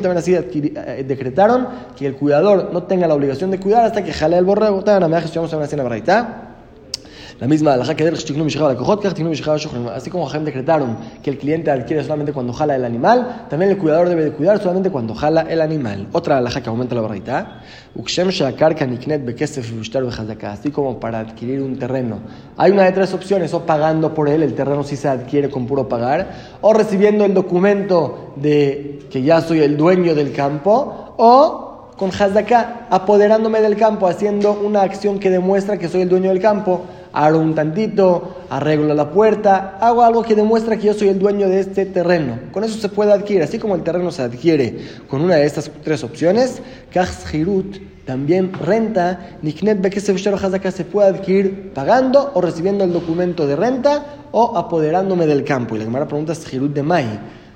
también 0.01 0.18
así 0.18 0.36
eh, 0.36 1.06
decretaron 1.07 1.69
que 1.95 2.06
el 2.06 2.15
cuidador 2.18 2.74
no 2.74 2.83
tenga 2.83 3.07
la 3.07 3.13
obligación 3.13 3.51
de 3.51 3.60
cuidar 3.62 3.86
hasta 3.86 4.04
que 4.04 4.12
jale 4.12 4.38
el 4.38 4.44
borrego. 4.44 4.83
También 4.83 5.24
estudiamos 5.24 5.50
también 5.50 5.68
hacia 5.68 5.77
la 5.77 5.83
la 7.39 7.47
misma 7.47 7.74
alhaja 7.74 7.95
que 7.95 8.07
así 8.07 8.33
como 10.09 10.25
Jaime 10.25 10.45
decretaron 10.45 10.97
que 11.21 11.30
el 11.30 11.38
cliente 11.38 11.71
adquiere 11.71 12.03
solamente 12.03 12.33
cuando 12.33 12.53
jala 12.53 12.75
el 12.75 12.85
animal, 12.85 13.45
también 13.50 13.71
el 13.71 13.77
cuidador 13.77 14.09
debe 14.09 14.25
de 14.25 14.31
cuidar 14.31 14.59
solamente 14.59 14.89
cuando 14.89 15.15
jala 15.15 15.41
el 15.41 15.62
animal. 15.62 16.07
Otra 16.12 16.38
alhaja 16.38 16.62
que 16.62 16.69
aumenta 16.69 16.95
la 16.95 17.01
barrita, 17.01 17.62
así 20.51 20.71
como 20.71 21.00
para 21.00 21.19
adquirir 21.19 21.62
un 21.62 21.77
terreno. 21.77 22.19
Hay 22.57 22.71
una 22.71 22.83
de 22.83 22.91
tres 22.91 23.13
opciones, 23.13 23.53
o 23.53 23.65
pagando 23.65 24.13
por 24.13 24.30
él, 24.30 24.44
el 24.44 24.53
terreno 24.53 24.83
si 24.83 24.95
se 24.95 25.07
adquiere 25.07 25.50
con 25.50 25.65
puro 25.65 25.88
pagar, 25.88 26.57
o 26.62 26.74
recibiendo 26.74 27.25
el 27.25 27.33
documento 27.33 28.33
de 28.35 29.00
que 29.09 29.21
ya 29.21 29.41
soy 29.41 29.59
el 29.59 29.77
dueño 29.77 30.15
del 30.15 30.33
campo, 30.33 31.13
o 31.18 31.94
con 31.97 32.09
Hazaka, 32.09 32.87
apoderándome 32.90 33.61
del 33.61 33.78
campo, 33.78 34.07
haciendo 34.07 34.54
una 34.54 34.81
acción 34.81 35.19
que 35.19 35.30
demuestra 35.30 35.78
que 35.78 35.87
soy 35.87 36.02
el 36.02 36.09
dueño 36.09 36.30
del 36.30 36.42
campo. 36.42 36.81
Abro 37.13 37.39
un 37.39 37.53
tantito, 37.53 38.37
arreglo 38.49 38.93
la 38.95 39.11
puerta, 39.11 39.77
hago 39.79 40.01
algo 40.01 40.23
que 40.23 40.33
demuestra 40.33 40.77
que 40.77 40.87
yo 40.87 40.93
soy 40.95 41.09
el 41.09 41.19
dueño 41.19 41.47
de 41.47 41.59
este 41.59 41.85
terreno. 41.85 42.39
Con 42.51 42.63
eso 42.63 42.79
se 42.79 42.89
puede 42.89 43.13
adquirir, 43.13 43.43
así 43.43 43.59
como 43.59 43.75
el 43.75 43.83
terreno 43.83 44.11
se 44.11 44.23
adquiere 44.23 44.79
con 45.07 45.21
una 45.21 45.35
de 45.35 45.45
estas 45.45 45.69
tres 45.83 46.03
opciones, 46.03 46.61
también 48.05 48.51
renta, 48.51 49.37
Niknet 49.41 49.93
se 50.71 50.85
puede 50.85 51.07
adquirir 51.07 51.71
pagando 51.73 52.31
o 52.33 52.41
recibiendo 52.41 52.83
el 52.83 52.91
documento 52.91 53.47
de 53.47 53.55
renta 53.55 54.27
o 54.31 54.57
apoderándome 54.57 55.25
del 55.25 55.43
campo. 55.43 55.75
Y 55.75 55.79
la 55.79 55.85
primera 55.85 56.07
pregunta 56.07 56.33
es 56.33 56.53
Hirut 56.53 56.73
de 56.73 56.83
Mai. 56.83 57.05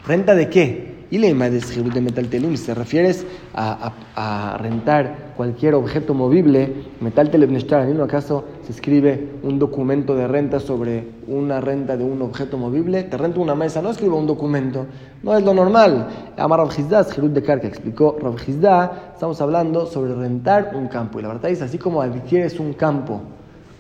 ¿Renta 0.06 0.36
de 0.36 0.50
qué? 0.50 0.97
Y 1.10 1.20
le 1.20 1.34
de 1.34 2.02
metal 2.02 2.28
telum, 2.28 2.58
si 2.58 2.66
se 2.66 2.74
refieres 2.74 3.26
a, 3.54 3.94
a, 4.16 4.58
rentar 4.58 5.34
cualquier 5.38 5.74
objeto 5.76 6.14
movible, 6.14 6.74
metal 7.00 7.32
telebneshtar, 7.32 7.88
¿en 7.88 8.02
acaso 8.02 8.44
se 8.64 8.74
escribe 8.74 9.30
un 9.42 9.58
documento 9.58 10.16
de 10.16 10.28
renta 10.28 10.60
sobre 10.60 11.08
una 11.28 11.62
renta 11.62 11.96
de 11.96 12.04
un 12.04 12.22
objeto 12.22 12.58
movible? 12.58 13.04
Te 13.04 13.18
rento 13.18 13.40
una 13.40 13.56
mesa, 13.56 13.82
no 13.82 13.92
escribo 13.92 14.18
un 14.18 14.28
documento, 14.28 14.86
no 15.24 15.38
es 15.38 15.46
lo 15.46 15.54
normal. 15.54 16.08
Amar 16.38 16.60
Rabjizda, 16.60 17.06
Jerut 17.06 17.32
de 17.32 17.42
que 17.42 17.68
explicó 17.68 18.18
Rabjizda, 18.22 19.12
estamos 19.14 19.40
hablando 19.40 19.86
sobre 19.86 20.14
rentar 20.14 20.72
un 20.76 20.88
campo. 20.88 21.20
Y 21.20 21.22
la 21.22 21.30
verdad 21.30 21.50
es 21.52 21.62
así 21.62 21.78
como 21.78 22.02
adquieres 22.02 22.60
un 22.60 22.74
campo 22.74 23.22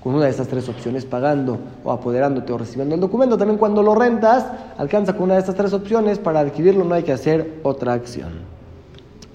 con 0.01 0.16
una 0.16 0.25
de 0.25 0.32
estas 0.32 0.48
tres 0.48 0.70
opciones, 0.70 1.06
pagando 1.06 1.58
o 1.84 1.92
apoderándote 1.92 2.54
o 2.54 2.58
recibiendo 2.58 2.96
el 2.96 3.01
documento. 3.01 3.38
También 3.38 3.58
cuando 3.58 3.84
lo 3.84 3.96
rentas, 3.96 4.46
alcanza 4.77 5.13
con 5.13 5.24
una 5.24 5.34
de 5.36 5.42
estas 5.42 5.56
tres 5.56 5.74
opciones, 5.74 6.20
para 6.20 6.39
adquirirlo 6.39 6.84
no 6.84 6.96
hay 6.96 7.04
que 7.04 7.13
hacer 7.13 7.60
otra 7.63 7.94
acción. 7.94 8.58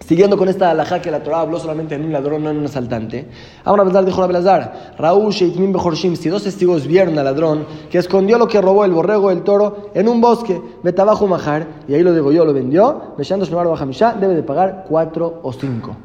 Siguiendo 0.07 0.37
con 0.37 0.49
esta 0.49 0.71
alhaja 0.71 1.01
que 1.01 1.11
la 1.11 1.23
Torah 1.23 1.41
habló 1.41 1.61
solamente 1.61 1.95
en 1.95 2.05
un 2.05 2.13
ladrón, 2.13 2.43
no 2.43 2.51
en 2.51 2.59
un 2.59 2.65
asaltante. 2.65 3.29
Ahora 3.65 3.85
Belazar 3.85 4.05
dijo 4.05 4.23
a 4.23 4.27
Belazar, 4.27 4.95
Raúl 4.99 5.33
Sheikmin 5.33 5.73
Bejorshim, 5.73 6.17
si 6.17 6.29
dos 6.29 6.43
testigos 6.43 6.87
vieron 6.87 7.17
al 7.19 7.25
ladrón 7.25 7.67
que 7.89 7.99
escondió 7.99 8.37
lo 8.37 8.49
que 8.49 8.61
robó 8.61 8.85
el 8.85 8.91
borrego, 8.91 9.31
el 9.31 9.43
toro, 9.43 9.91
en 9.95 10.09
un 10.09 10.21
bosque, 10.21 10.61
Betabajo 10.83 11.29
Majar, 11.29 11.67
y 11.87 11.95
ahí 11.95 12.03
lo 12.03 12.33
yo, 12.33 12.45
lo 12.45 12.53
vendió, 12.53 13.15
Meshando 13.17 13.47
Shemar 13.47 13.69
Bajamisha, 13.69 14.15
debe 14.15 14.35
de 14.35 14.43
pagar 14.43 14.85
cuatro 14.89 15.41
o 15.43 15.53
cinco. 15.53 15.97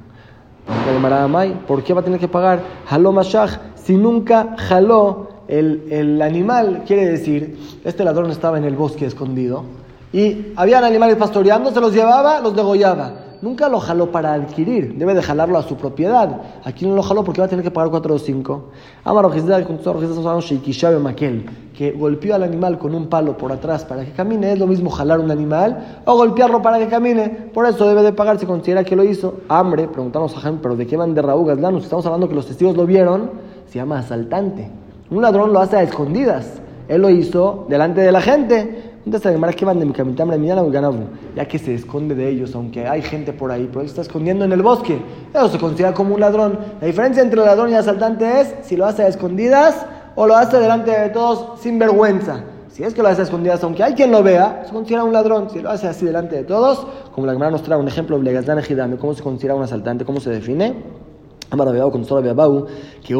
¿Por 1.67 1.83
qué 1.83 1.93
va 1.93 2.01
a 2.01 2.03
tener 2.03 2.19
que 2.19 2.27
pagar? 2.27 2.61
Halomashach 2.89 3.76
si 3.87 3.95
nunca 3.95 4.57
jaló 4.57 5.29
el, 5.47 5.87
el 5.89 6.21
animal, 6.21 6.83
quiere 6.85 7.05
decir, 7.05 7.57
este 7.85 8.03
ladrón 8.03 8.29
estaba 8.31 8.57
en 8.57 8.65
el 8.65 8.75
bosque 8.75 9.05
escondido 9.05 9.63
y 10.11 10.47
habían 10.57 10.83
animales 10.83 11.15
pastoreando, 11.15 11.71
se 11.71 11.79
los 11.79 11.93
llevaba, 11.93 12.41
los 12.41 12.53
degollaba. 12.53 13.13
Nunca 13.41 13.69
lo 13.69 13.79
jaló 13.79 14.11
para 14.11 14.33
adquirir, 14.33 14.95
debe 14.97 15.13
de 15.13 15.21
jalarlo 15.21 15.57
a 15.57 15.63
su 15.63 15.77
propiedad. 15.77 16.41
Aquí 16.65 16.85
no 16.85 16.95
lo 16.95 17.01
jaló 17.01 17.23
porque 17.23 17.39
va 17.39 17.45
a 17.45 17.49
tener 17.49 17.63
que 17.63 17.71
pagar 17.71 17.89
4 17.89 18.13
o 18.13 18.19
5. 18.19 18.63
que 21.77 21.91
golpeó 21.91 22.35
al 22.35 22.43
animal 22.43 22.79
con 22.79 22.93
un 22.93 23.07
palo 23.07 23.37
por 23.37 23.53
atrás 23.53 23.85
para 23.85 24.03
que 24.03 24.11
camine, 24.11 24.51
es 24.51 24.59
lo 24.59 24.65
mismo 24.65 24.89
jalar 24.89 25.19
un 25.19 25.29
animal 25.29 26.01
o 26.03 26.17
golpearlo 26.17 26.61
para 26.61 26.79
que 26.79 26.87
camine. 26.87 27.29
Por 27.53 27.67
eso 27.67 27.87
debe 27.87 28.01
de 28.01 28.11
pagar, 28.11 28.37
se 28.37 28.47
considera 28.47 28.83
que 28.83 28.95
lo 28.95 29.03
hizo. 29.05 29.35
Hambre, 29.47 29.87
preguntamos 29.87 30.35
a 30.35 30.39
Jaime, 30.39 30.57
pero 30.61 30.75
¿de 30.75 30.87
qué 30.87 30.97
van 30.97 31.13
de 31.13 31.21
Raúl 31.21 31.61
Lanus? 31.61 31.83
Estamos 31.83 32.05
hablando 32.07 32.27
que 32.27 32.33
los 32.33 32.47
testigos 32.47 32.75
lo 32.75 32.87
vieron, 32.87 33.46
se 33.69 33.79
llama 33.79 33.99
asaltante. 33.99 34.69
Un 35.09 35.21
ladrón 35.21 35.53
lo 35.53 35.59
hace 35.59 35.77
a 35.77 35.83
escondidas. 35.83 36.61
Él 36.87 37.01
lo 37.01 37.09
hizo 37.09 37.65
delante 37.69 38.01
de 38.01 38.11
la 38.11 38.21
gente. 38.21 38.83
de 39.29 40.37
Ya 41.35 41.47
que 41.47 41.59
se 41.59 41.73
esconde 41.73 42.15
de 42.15 42.27
ellos, 42.29 42.55
aunque 42.55 42.87
hay 42.87 43.01
gente 43.01 43.31
por 43.31 43.51
ahí, 43.51 43.67
pero 43.67 43.81
él 43.81 43.87
está 43.87 44.01
escondiendo 44.01 44.43
en 44.45 44.51
el 44.51 44.61
bosque. 44.61 44.99
Eso 45.33 45.49
se 45.49 45.59
considera 45.59 45.93
como 45.93 46.15
un 46.15 46.19
ladrón. 46.19 46.59
La 46.81 46.87
diferencia 46.87 47.23
entre 47.23 47.39
ladrón 47.39 47.71
y 47.71 47.75
asaltante 47.75 48.41
es 48.41 48.55
si 48.63 48.75
lo 48.75 48.85
hace 48.85 49.03
a 49.03 49.07
escondidas 49.07 49.85
o 50.15 50.27
lo 50.27 50.35
hace 50.35 50.57
delante 50.57 50.91
de 50.91 51.09
todos 51.09 51.59
sin 51.61 51.79
vergüenza. 51.79 52.43
Si 52.69 52.83
es 52.83 52.93
que 52.93 53.01
lo 53.01 53.07
hace 53.07 53.21
a 53.21 53.23
escondidas, 53.23 53.63
aunque 53.63 53.83
hay 53.83 53.93
quien 53.93 54.11
lo 54.11 54.21
vea, 54.21 54.63
se 54.65 54.73
considera 54.73 55.03
un 55.03 55.13
ladrón. 55.13 55.49
Si 55.49 55.61
lo 55.61 55.69
hace 55.69 55.87
así 55.87 56.05
delante 56.05 56.35
de 56.35 56.43
todos, 56.43 56.85
como 57.13 57.25
la 57.27 57.33
Gemara 57.33 57.51
nos 57.51 57.63
trae 57.63 57.79
un 57.79 57.87
ejemplo, 57.87 58.21
¿cómo 58.99 59.13
se 59.13 59.23
considera 59.23 59.55
un 59.55 59.63
asaltante? 59.63 60.05
¿Cómo 60.05 60.19
se 60.19 60.29
define? 60.29 60.75
Amar 61.49 61.67
con 61.91 62.05
que 63.03 63.15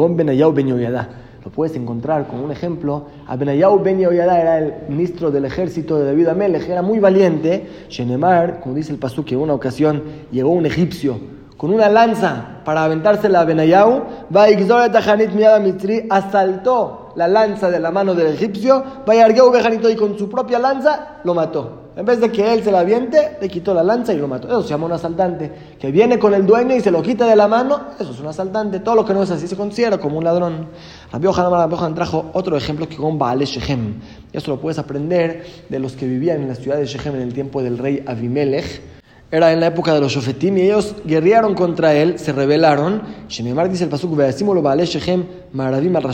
lo 1.44 1.50
puedes 1.50 1.76
encontrar 1.76 2.26
como 2.26 2.44
un 2.44 2.52
ejemplo. 2.52 3.04
Abenayau 3.26 3.78
Ben 3.78 3.98
Yehoyada 3.98 4.40
era 4.40 4.58
el 4.58 4.74
ministro 4.88 5.30
del 5.30 5.46
ejército 5.46 5.98
de 5.98 6.04
David 6.04 6.28
Amelech, 6.28 6.68
era 6.68 6.82
muy 6.82 6.98
valiente. 6.98 7.86
Shenemar, 7.88 8.60
como 8.60 8.74
dice 8.74 8.92
el 8.92 8.98
pasú, 8.98 9.24
que 9.24 9.34
en 9.34 9.40
una 9.40 9.54
ocasión 9.54 10.02
llegó 10.30 10.50
un 10.50 10.66
egipcio 10.66 11.18
con 11.58 11.72
una 11.72 11.88
lanza 11.88 12.60
para 12.64 12.84
aventársela 12.84 13.40
a 13.40 13.44
Benayau, 13.44 14.04
asaltó 16.08 17.12
la 17.16 17.26
lanza 17.26 17.68
de 17.68 17.80
la 17.80 17.90
mano 17.90 18.14
del 18.14 18.28
egipcio, 18.28 18.84
y 19.90 19.96
con 19.96 20.16
su 20.16 20.30
propia 20.30 20.60
lanza 20.60 21.16
lo 21.24 21.34
mató. 21.34 21.87
En 21.98 22.04
vez 22.04 22.20
de 22.20 22.30
que 22.30 22.54
él 22.54 22.62
se 22.62 22.70
la 22.70 22.78
aviente, 22.78 23.38
le 23.40 23.48
quitó 23.48 23.74
la 23.74 23.82
lanza 23.82 24.14
y 24.14 24.18
lo 24.18 24.28
mató. 24.28 24.46
Eso 24.46 24.62
se 24.62 24.68
llama 24.68 24.86
un 24.86 24.92
asaltante. 24.92 25.50
Que 25.80 25.90
viene 25.90 26.16
con 26.16 26.32
el 26.32 26.46
dueño 26.46 26.76
y 26.76 26.80
se 26.80 26.92
lo 26.92 27.02
quita 27.02 27.26
de 27.26 27.34
la 27.34 27.48
mano, 27.48 27.88
eso 27.98 28.12
es 28.12 28.20
un 28.20 28.28
asaltante. 28.28 28.78
Todo 28.78 28.94
lo 28.94 29.04
que 29.04 29.12
no 29.12 29.24
es 29.24 29.32
así 29.32 29.48
se 29.48 29.56
considera 29.56 29.98
como 29.98 30.16
un 30.16 30.22
ladrón. 30.22 30.68
Rabbi 31.10 31.24
Yohanan 31.24 31.96
trajo 31.96 32.30
otro 32.34 32.56
ejemplo 32.56 32.88
que 32.88 32.94
con 32.94 33.18
Baal 33.18 33.40
Shechem. 33.40 33.94
Eso 34.32 34.52
lo 34.52 34.60
puedes 34.60 34.78
aprender 34.78 35.44
de 35.68 35.78
los 35.80 35.94
que 35.94 36.06
vivían 36.06 36.40
en 36.40 36.46
la 36.46 36.54
ciudad 36.54 36.76
de 36.76 36.86
Shechem 36.86 37.16
en 37.16 37.22
el 37.22 37.34
tiempo 37.34 37.64
del 37.64 37.78
rey 37.78 38.04
Abimelech. 38.06 38.80
Era 39.32 39.52
en 39.52 39.58
la 39.58 39.66
época 39.66 39.92
de 39.92 40.00
los 40.00 40.12
Shofetim 40.12 40.56
y 40.56 40.60
ellos 40.60 40.94
guerrearon 41.04 41.56
contra 41.56 41.94
él, 41.94 42.20
se 42.20 42.32
rebelaron. 42.32 43.02
Shemimar 43.28 43.68
dice 43.68 43.82
el 43.82 43.90
pasuk, 43.90 44.16
Shechem, 44.16 45.24
Maradim 45.52 45.96
al 45.96 46.04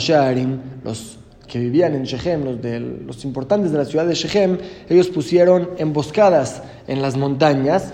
Los 0.83 1.19
que 1.47 1.59
vivían 1.59 1.95
en 1.95 2.05
Shechem, 2.05 2.45
los, 2.45 2.61
de, 2.61 2.81
los 2.81 3.25
importantes 3.25 3.73
de 3.73 3.79
la 3.79 3.85
ciudad 3.85 4.07
de 4.07 4.15
Shechem, 4.15 4.59
ellos 4.89 5.09
pusieron 5.09 5.71
emboscadas 5.79 6.63
en 6.87 7.03
las 7.03 7.17
montañas. 7.17 7.93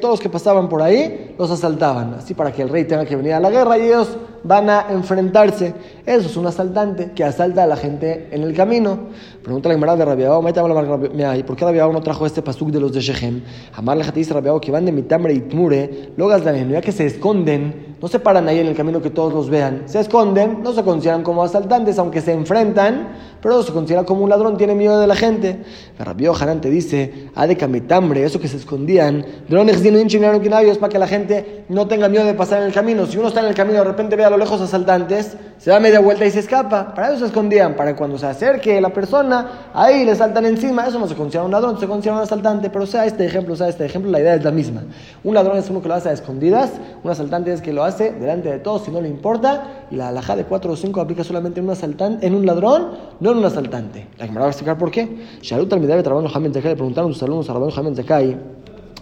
Todos 0.00 0.20
que 0.20 0.28
pasaban 0.28 0.68
por 0.68 0.82
ahí 0.82 1.34
los 1.38 1.50
asaltaban, 1.50 2.14
así 2.14 2.34
para 2.34 2.52
que 2.52 2.62
el 2.62 2.68
rey 2.68 2.84
tenga 2.84 3.04
que 3.04 3.16
venir 3.16 3.34
a 3.34 3.40
la 3.40 3.50
guerra 3.50 3.78
y 3.78 3.82
ellos 3.82 4.16
van 4.44 4.70
a 4.70 4.86
enfrentarse. 4.90 5.74
Eso 6.06 6.26
es 6.28 6.36
un 6.36 6.46
asaltante 6.46 7.12
que 7.12 7.24
asalta 7.24 7.64
a 7.64 7.66
la 7.66 7.76
gente 7.76 8.28
en 8.30 8.42
el 8.42 8.54
camino. 8.54 8.98
Pregunta 9.42 9.68
la 9.68 9.74
Gemara 9.74 9.96
de 9.96 10.04
Rabiao, 10.04 10.42
¿por 10.42 11.56
qué 11.56 11.64
Rabiao 11.64 11.92
no 11.92 12.00
trajo 12.02 12.26
este 12.26 12.42
pasuk 12.42 12.70
de 12.70 12.80
los 12.80 12.92
de 12.92 13.00
Shechem? 13.00 13.42
Amar 13.74 13.96
la 13.96 14.10
dice 14.10 14.32
Rabiao 14.32 14.60
que 14.60 14.70
van 14.70 14.84
de 14.84 14.92
Mitamre 14.92 15.34
y 15.34 15.40
Tmure, 15.40 16.12
logas 16.16 16.44
ya 16.44 16.80
que 16.80 16.92
se 16.92 17.06
esconden, 17.06 17.83
no 18.04 18.08
se 18.08 18.18
paran 18.18 18.46
ahí 18.48 18.58
en 18.58 18.66
el 18.66 18.76
camino 18.76 19.00
que 19.00 19.08
todos 19.08 19.32
los 19.32 19.48
vean, 19.48 19.84
se 19.86 19.98
esconden, 19.98 20.62
no 20.62 20.74
se 20.74 20.82
consideran 20.82 21.22
como 21.22 21.42
asaltantes, 21.42 21.98
aunque 21.98 22.20
se 22.20 22.34
enfrentan, 22.34 23.08
pero 23.40 23.62
se 23.62 23.72
considera 23.72 24.04
como 24.04 24.24
un 24.24 24.28
ladrón, 24.28 24.58
tiene 24.58 24.74
miedo 24.74 25.00
de 25.00 25.06
la 25.06 25.16
gente. 25.16 25.62
Rabiao 25.98 26.34
Hanan 26.34 26.60
te 26.60 26.68
dice, 26.68 27.30
ha 27.34 27.46
de 27.46 27.56
Mitambre, 27.66 28.22
eso 28.22 28.38
que 28.38 28.46
se 28.46 28.58
escondían, 28.58 29.24
es 29.48 30.78
para 30.78 30.92
que 30.92 30.98
la 30.98 31.06
gente 31.06 31.64
no 31.70 31.88
tenga 31.88 32.10
miedo 32.10 32.26
de 32.26 32.34
pasar 32.34 32.60
en 32.60 32.66
el 32.66 32.74
camino. 32.74 33.06
Si 33.06 33.16
uno 33.16 33.28
está 33.28 33.40
en 33.40 33.46
el 33.46 33.54
camino 33.54 33.78
de 33.78 33.84
repente 33.84 34.16
ve 34.16 34.24
a 34.24 34.28
lo 34.28 34.36
lejos 34.36 34.60
asaltantes, 34.60 35.38
se 35.56 35.70
da 35.70 35.80
media 35.80 36.00
vuelta 36.00 36.26
y 36.26 36.30
se 36.30 36.40
escapa. 36.40 36.94
Para 36.94 37.08
eso 37.08 37.20
se 37.20 37.26
escondían, 37.26 37.74
para 37.74 37.96
cuando 37.96 38.18
se 38.18 38.26
acerque 38.26 38.82
la 38.82 38.90
persona, 38.90 39.70
ahí 39.72 40.04
le 40.04 40.14
saltan 40.14 40.44
encima. 40.44 40.86
Eso 40.86 40.98
no 40.98 41.08
se 41.08 41.14
considera 41.14 41.44
un 41.44 41.52
ladrón, 41.52 41.80
se 41.80 41.86
considera 41.86 42.16
un 42.16 42.22
asaltante. 42.22 42.68
Pero 42.68 42.84
sea 42.84 43.06
este 43.06 43.24
ejemplo, 43.24 43.56
sea 43.56 43.68
este 43.68 43.86
ejemplo, 43.86 44.10
la 44.10 44.20
idea 44.20 44.34
es 44.34 44.44
la 44.44 44.50
misma. 44.50 44.82
Un 45.22 45.34
ladrón 45.34 45.56
es 45.56 45.70
uno 45.70 45.80
que 45.80 45.88
lo 45.88 45.94
hace 45.94 46.10
a 46.10 46.12
escondidas, 46.12 46.72
un 47.02 47.10
asaltante 47.10 47.50
es 47.50 47.62
que 47.62 47.72
lo 47.72 47.82
hace 47.82 47.93
delante 47.98 48.50
de 48.50 48.58
todos 48.58 48.82
si 48.82 48.90
no 48.90 49.00
le 49.00 49.08
importa. 49.08 49.86
Y 49.90 49.96
la 49.96 50.08
alhaja 50.08 50.36
de 50.36 50.44
4 50.44 50.72
o 50.72 50.76
5 50.76 51.00
aplica 51.00 51.24
solamente 51.24 51.60
en 51.60 51.66
un, 51.66 51.72
asaltante, 51.72 52.26
en 52.26 52.34
un 52.34 52.44
ladrón, 52.44 52.88
no 53.20 53.32
en 53.32 53.38
un 53.38 53.44
asaltante. 53.44 54.08
La 54.18 54.26
me 54.26 54.40
va 54.40 54.46
a 54.46 54.48
explicar 54.48 54.76
por 54.78 54.90
qué. 54.90 55.08
Shalut 55.40 55.72
al 55.72 55.80
de 55.86 56.02
trabajo 56.02 56.38
le 56.38 56.50
preguntaron 56.50 57.10
a 57.10 57.14
sus 57.14 57.22
alumnos 57.22 57.48
a 57.48 57.52
Rabban 57.52 57.70
Jamen 57.70 57.96
Zakai. 57.96 58.36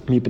Mi 0.09 0.21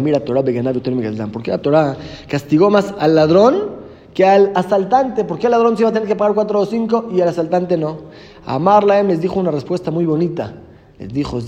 mira 0.00 0.20
Torah 0.20 0.42
¿Por 0.42 1.42
qué 1.42 1.50
la 1.50 1.58
Torah 1.58 1.96
castigó 2.28 2.70
más 2.70 2.94
al 2.98 3.14
ladrón 3.14 3.82
que 4.12 4.26
al 4.26 4.52
asaltante, 4.54 5.24
¿por 5.24 5.38
qué 5.38 5.46
el 5.46 5.52
ladrón 5.52 5.74
se 5.76 5.82
iba 5.82 5.90
a 5.90 5.92
tener 5.92 6.06
que 6.06 6.16
pagar 6.16 6.34
cuatro 6.34 6.60
o 6.60 6.66
cinco 6.66 7.08
y 7.10 7.20
el 7.20 7.28
asaltante 7.28 7.78
no? 7.78 7.96
Amar 8.44 8.84
Laem 8.84 9.08
les 9.08 9.22
dijo 9.22 9.40
una 9.40 9.50
respuesta 9.50 9.90
muy 9.90 10.04
bonita. 10.04 10.52
Les 10.98 11.12
dijo, 11.12 11.40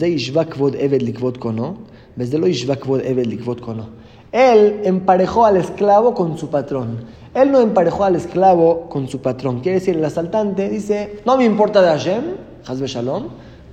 Él 4.35 4.81
emparejó 4.83 5.47
al 5.47 5.57
esclavo 5.57 6.13
con 6.13 6.37
su 6.37 6.51
patrón. 6.51 7.05
Él 7.35 7.53
no 7.53 7.61
emparejó 7.61 8.03
al 8.03 8.17
esclavo 8.17 8.89
con 8.89 9.07
su 9.07 9.21
patrón. 9.21 9.61
Quiere 9.61 9.79
decir, 9.79 9.97
el 9.97 10.05
asaltante 10.05 10.69
dice, 10.69 11.21
no 11.25 11.37
me 11.37 11.45
importa 11.45 11.81
de 11.81 11.91
Hashem, 11.91 12.23
Hazbe 12.67 12.89
Shalom, 12.89 13.29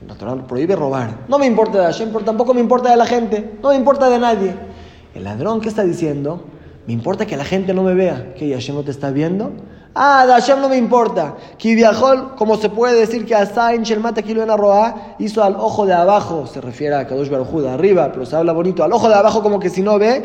natural 0.08 0.46
prohíbe 0.46 0.75
robar. 0.75 1.22
No 1.27 1.39
me 1.39 1.48
importa 1.48 1.80
de 1.80 1.86
Hashem, 1.86 2.10
pero 2.13 2.24
tampoco 2.24 2.53
me 2.53 2.62
importa 2.62 2.91
de 2.91 2.96
la 2.96 3.08
gente, 3.08 3.58
no 3.63 3.70
me 3.70 3.75
importa 3.75 4.08
de 4.08 4.20
nadie. 4.20 4.53
El 5.15 5.24
ladrón, 5.24 5.62
¿qué 5.62 5.68
está 5.68 5.84
diciendo? 5.84 6.44
Me 6.86 6.94
importa 6.94 7.25
que 7.25 7.38
la 7.38 7.44
gente 7.44 7.74
no 7.74 7.82
me 7.82 7.96
vea. 7.96 8.36
¿Que 8.36 8.53
Hashem 8.53 8.75
no 8.75 8.84
te 8.84 8.91
está 8.91 9.10
viendo? 9.10 9.53
Ah, 9.94 10.26
de 10.26 10.32
Hashem 10.32 10.62
no 10.62 10.70
me 10.70 10.78
importa. 10.78 11.36
viajó, 11.76 12.36
como 12.38 12.56
se 12.56 12.70
puede 12.70 12.98
decir 12.98 13.26
que 13.26 13.36
Asain 13.36 13.84
Shelmata 13.84 14.22
Roa 14.56 15.16
hizo 15.20 15.44
al 15.44 15.56
ojo 15.56 15.86
de 15.86 15.94
abajo, 15.94 16.48
se 16.48 16.62
refiere 16.62 16.96
a 16.96 17.06
Kadosh 17.06 17.30
Baruj 17.30 17.62
de 17.62 17.70
arriba, 17.70 18.10
pero 18.14 18.26
se 18.26 18.38
habla 18.38 18.54
bonito, 18.54 18.86
al 18.86 18.94
ojo 18.94 19.10
de 19.10 19.16
abajo 19.16 19.44
como 19.44 19.60
que 19.60 19.70
si 19.70 19.82
no 19.82 20.00
ve, 20.00 20.24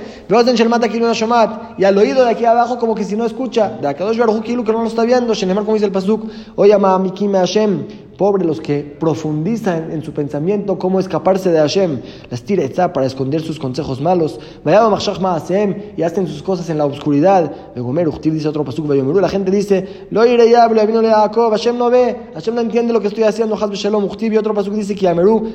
y 1.76 1.82
al 1.84 1.98
oído 1.98 2.24
de 2.24 2.30
aquí 2.30 2.44
abajo 2.44 2.78
como 2.78 2.94
que 2.94 3.02
si 3.02 3.16
no 3.16 3.26
escucha, 3.26 3.70
de 3.70 3.92
Kadosh 3.94 4.18
Baruj 4.18 4.40
que 4.62 4.72
no 4.72 4.82
lo 4.82 4.86
está 4.86 5.02
viendo, 5.02 5.34
Shenemar 5.34 5.64
como 5.64 5.74
dice 5.74 5.86
el 5.86 5.92
Pasuk, 5.92 6.30
oye, 6.54 6.72
Mikime 6.78 7.38
Hashem, 7.38 8.05
Pobre 8.16 8.44
los 8.44 8.60
que 8.60 8.96
profundizan 8.98 9.90
en 9.90 10.02
su 10.02 10.12
pensamiento 10.12 10.78
cómo 10.78 10.98
escaparse 10.98 11.50
de 11.50 11.58
Hashem. 11.58 12.00
Las 12.30 12.42
tira 12.42 12.92
para 12.92 13.06
esconder 13.06 13.42
sus 13.42 13.58
consejos 13.58 14.00
malos. 14.00 14.40
Y 14.64 16.02
hacen 16.02 16.26
sus 16.26 16.42
cosas 16.42 16.70
en 16.70 16.78
la 16.78 16.86
oscuridad. 16.86 17.52
dice 18.22 18.48
otro 18.48 18.64
pasuk. 18.64 18.88
La 18.88 19.28
gente 19.28 19.50
dice, 19.50 20.06
lo 20.10 20.24
iré 20.24 20.50
Hashem 20.54 21.78
no 21.78 21.90
ve, 21.90 22.16
Hashem 22.34 22.54
no 22.54 22.60
entiende 22.62 22.92
lo 22.92 23.00
que 23.00 23.08
estoy 23.08 23.24
haciendo. 23.24 23.56
Y 23.56 24.36
otro 24.36 24.54
pasuk 24.54 24.72
dice 24.72 24.94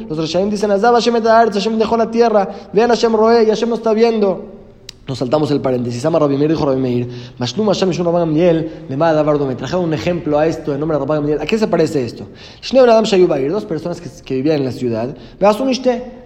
Los 0.07 0.17
Rashaim 0.17 0.49
dicen, 0.49 0.69
Hashem 0.69 1.77
dejó 1.79 1.97
la 1.97 2.11
tierra. 2.11 2.47
Vean 2.73 2.89
Hashem 2.89 3.15
roe 3.15 3.43
y 3.43 3.47
Hashem 3.47 3.69
no 3.69 3.75
está 3.75 3.93
viendo. 3.93 4.60
Nos 5.07 5.17
saltamos 5.17 5.49
el 5.49 5.59
paréntesis. 5.59 6.05
Ama 6.05 6.19
Rabbi 6.19 6.37
Meir 6.37 6.51
dijo 6.51 6.65
Rabbi 6.65 6.79
Meir. 6.79 7.09
Mashnum 7.39 7.67
Hashem 7.67 7.89
Mishun 7.89 8.05
Rabban 8.05 8.21
Gamliel. 8.21 8.85
Le 8.87 8.95
va 8.95 9.09
a 9.09 9.23
Me 9.23 9.55
trajeron 9.55 9.85
un 9.85 9.93
ejemplo 9.93 10.37
a 10.37 10.45
esto 10.45 10.73
en 10.73 10.79
nombre 10.79 10.95
de 10.95 10.99
Rabban 10.99 11.21
Gamliel. 11.21 11.41
¿A 11.41 11.45
qué 11.45 11.57
se 11.57 11.67
parece 11.67 12.05
esto? 12.05 12.27
Shneu 12.61 12.83
Adam 12.83 13.03
Shayubair. 13.03 13.51
Dos 13.51 13.65
personas 13.65 13.99
que, 13.99 14.35
vivían 14.35 14.57
en 14.57 14.65
la 14.65 14.71
ciudad. 14.71 15.15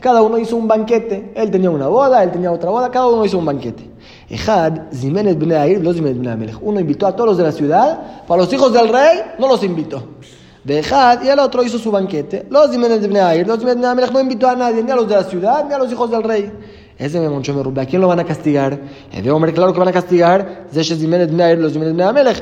Cada 0.02 0.22
uno 0.22 0.38
hizo 0.38 0.58
un 0.58 0.68
banquete. 0.68 1.32
Él 1.36 1.50
tenía 1.52 1.70
una 1.70 1.88
boda, 1.88 2.22
él 2.22 2.32
tenía 2.32 2.52
otra 2.52 2.70
boda. 2.70 2.92
Cada 2.92 3.08
uno 3.08 3.26
hizo 3.26 3.38
un 3.38 3.46
banquete. 3.46 3.90
Ejad, 4.30 4.92
Zimenes 4.94 5.38
Bnei 5.38 5.78
los 5.82 5.96
Zimenes 5.96 6.20
Bnei 6.20 6.54
Uno 6.62 6.80
invitó 6.80 7.08
a 7.08 7.16
todos 7.16 7.30
los 7.30 7.38
de 7.38 7.44
la 7.44 7.52
ciudad. 7.54 8.26
Para 8.28 8.42
los 8.42 8.52
hijos 8.52 8.74
del 8.74 8.90
rey, 8.90 9.22
no 9.40 9.48
los 9.48 9.64
invitó. 9.64 10.04
De 10.64 10.80
Ejad, 10.80 11.24
y 11.24 11.30
el 11.30 11.40
otro 11.40 11.64
hizo 11.64 11.80
su 11.80 11.92
banquete. 11.92 12.46
Los 12.50 12.72
Zimenes 12.72 13.08
Bnei 13.08 13.46
los 13.46 13.58
Zimenes 13.60 13.96
Bnei 13.96 14.12
no 14.12 14.20
invitó 14.20 14.50
a 14.50 14.56
nadie, 14.56 14.84
ni 14.84 14.92
a 14.92 14.96
los 14.96 15.08
de 15.08 15.16
la 15.16 15.24
ciudad, 15.24 15.66
ni 15.66 15.74
a 15.74 15.78
los 15.78 15.92
hijos 15.92 16.12
del 16.12 16.24
rey. 16.24 16.52
Ese 16.98 17.20
me 17.20 17.28
monchó 17.28 17.54
me 17.54 17.82
¿A 17.82 17.86
quién 17.86 18.02
lo 18.02 18.08
van 18.08 18.22
a 18.22 18.24
castigar? 18.24 18.80
El 19.12 19.30
hombre, 19.30 19.52
claro 19.52 19.74
que 19.74 19.80
van 19.80 19.90
a 19.90 19.92
castigar 19.92 20.68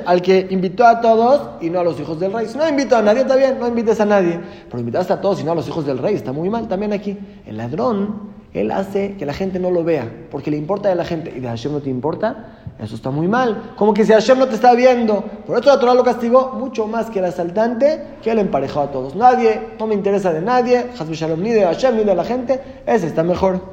al 0.06 0.22
que 0.22 0.48
invitó 0.52 0.86
a 0.86 1.02
todos 1.02 1.62
y 1.62 1.72
no 1.72 1.80
a 1.80 1.84
los 1.84 2.00
hijos 2.00 2.20
del 2.20 2.32
rey. 2.32 2.48
Si 2.48 2.58
no 2.58 2.70
invitó 2.70 2.98
a 2.98 3.02
nadie, 3.02 3.22
está 3.22 3.36
bien, 3.36 3.58
no 3.60 3.68
invites 3.68 4.00
a 4.00 4.06
nadie. 4.06 4.40
Pero 4.68 4.80
invitaste 4.80 5.14
a 5.14 5.22
todos 5.22 5.42
y 5.42 5.44
no 5.44 5.54
a 5.54 5.56
los 5.56 5.68
hijos 5.68 5.86
del 5.88 5.98
rey, 5.98 6.14
está 6.14 6.32
muy 6.32 6.52
mal 6.52 6.68
también 6.68 6.94
aquí. 6.94 7.18
El 7.48 7.58
ladrón, 7.58 8.32
él 8.54 8.70
hace 8.70 9.16
que 9.18 9.26
la 9.26 9.34
gente 9.34 9.58
no 9.58 9.72
lo 9.72 9.84
vea, 9.84 10.28
porque 10.30 10.52
le 10.52 10.58
importa 10.58 10.92
a 10.92 10.96
la 10.96 11.06
gente 11.06 11.34
y 11.36 11.40
de 11.40 11.48
Hashem 11.48 11.72
no 11.72 11.80
te 11.80 11.90
importa. 11.90 12.60
Eso 12.80 12.96
está 12.96 13.10
muy 13.10 13.28
mal. 13.28 13.74
Como 13.76 13.94
que 13.94 14.06
si 14.06 14.14
Hashem 14.14 14.38
no 14.38 14.48
te 14.48 14.56
está 14.56 14.76
viendo. 14.76 15.24
Por 15.48 15.58
eso 15.58 15.70
la 15.70 15.80
Torah 15.80 15.96
lo 15.96 16.04
castigó 16.04 16.54
mucho 16.60 16.86
más 16.86 17.10
que 17.10 17.20
el 17.20 17.26
asaltante 17.26 18.18
que 18.22 18.30
él 18.30 18.38
emparejó 18.38 18.82
a 18.82 18.92
todos. 18.92 19.16
Nadie, 19.16 19.70
no 19.80 19.88
me 19.88 19.96
interesa 19.96 20.32
de 20.32 20.42
nadie, 20.42 20.88
Shalom, 20.96 21.42
ni 21.42 21.52
de 21.52 21.64
Hashem 21.64 21.98
ni 21.98 22.04
de 22.04 22.14
la 22.14 22.24
gente. 22.24 22.62
Ese 22.86 23.08
está 23.08 23.24
mejor. 23.24 23.73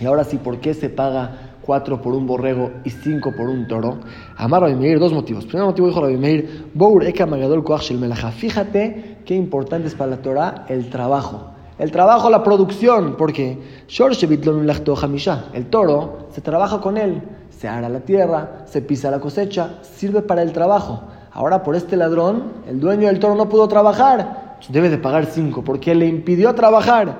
Y 0.00 0.06
ahora 0.06 0.24
sí, 0.24 0.38
¿por 0.38 0.60
qué 0.60 0.74
se 0.74 0.88
paga 0.88 1.56
cuatro 1.62 2.00
por 2.00 2.14
un 2.14 2.26
borrego 2.26 2.70
y 2.84 2.90
cinco 2.90 3.32
por 3.32 3.48
un 3.48 3.66
toro? 3.66 3.98
Amar 4.36 4.62
Rabbi 4.62 4.76
Meir, 4.76 4.98
dos 4.98 5.12
motivos. 5.12 5.44
Primer 5.44 5.66
motivo 5.66 5.88
dijo 5.88 6.00
Rabbi 6.00 6.16
Meir, 6.16 6.70
Bour 6.74 7.04
Eka 7.04 7.26
Magadol 7.26 7.64
Shel 7.80 7.98
Melacha. 7.98 8.30
Fíjate 8.30 9.18
qué 9.24 9.34
importante 9.34 9.88
es 9.88 9.94
para 9.94 10.12
la 10.12 10.16
Torah 10.18 10.66
el 10.68 10.88
trabajo. 10.88 11.50
El 11.78 11.92
trabajo, 11.92 12.28
la 12.28 12.42
producción, 12.42 13.14
porque 13.16 13.58
el 15.54 15.66
toro 15.66 16.28
se 16.30 16.40
trabaja 16.40 16.80
con 16.80 16.96
él, 16.96 17.22
se 17.50 17.68
ara 17.68 17.88
la 17.88 18.00
tierra, 18.00 18.64
se 18.66 18.82
pisa 18.82 19.12
la 19.12 19.20
cosecha, 19.20 19.78
sirve 19.82 20.22
para 20.22 20.42
el 20.42 20.52
trabajo. 20.52 21.02
Ahora 21.30 21.62
por 21.62 21.76
este 21.76 21.96
ladrón, 21.96 22.54
el 22.66 22.80
dueño 22.80 23.06
del 23.06 23.20
toro 23.20 23.36
no 23.36 23.48
pudo 23.48 23.68
trabajar, 23.68 24.47
debe 24.68 24.90
de 24.90 24.98
pagar 24.98 25.26
cinco, 25.26 25.62
porque 25.62 25.94
le 25.94 26.06
impidió 26.06 26.54
trabajar. 26.54 27.18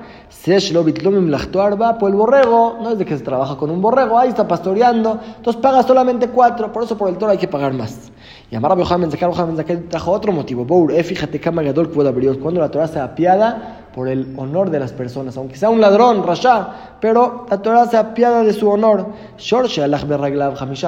Por 1.99 2.09
el 2.09 2.15
borrego, 2.15 2.77
no 2.81 2.91
es 2.91 2.97
de 2.97 3.05
que 3.05 3.17
se 3.17 3.23
trabaja 3.23 3.57
con 3.57 3.69
un 3.69 3.81
borrego, 3.81 4.17
ahí 4.17 4.29
está 4.29 4.47
pastoreando, 4.47 5.19
entonces 5.37 5.61
paga 5.61 5.83
solamente 5.83 6.29
cuatro, 6.29 6.71
por 6.71 6.83
eso 6.83 6.97
por 6.97 7.09
el 7.09 7.17
toro 7.17 7.31
hay 7.31 7.37
que 7.37 7.47
pagar 7.47 7.73
más. 7.73 8.11
Y 8.51 8.55
Amar 8.55 8.71
Rabbi 8.71 8.83
Yohanan 8.83 9.89
trajo 9.89 10.11
otro 10.11 10.31
motivo. 10.31 10.65
Bour, 10.65 10.91
eh, 10.91 11.03
fíjate, 11.03 11.39
Kamagadol. 11.39 11.89
Cuando 11.91 12.59
la 12.59 12.69
Torah 12.71 12.87
se 12.87 12.99
apiada 12.99 13.89
por 13.93 14.07
el 14.07 14.33
honor 14.37 14.71
de 14.71 14.79
las 14.79 14.91
personas, 14.91 15.37
aunque 15.37 15.55
sea 15.55 15.69
un 15.69 15.79
ladrón, 15.79 16.23
rasha, 16.25 16.95
pero 16.99 17.45
la 17.49 17.61
Torah 17.61 17.85
se 17.85 17.97
apiada 17.97 18.43
de 18.43 18.53
su 18.53 18.67
honor. 18.67 19.07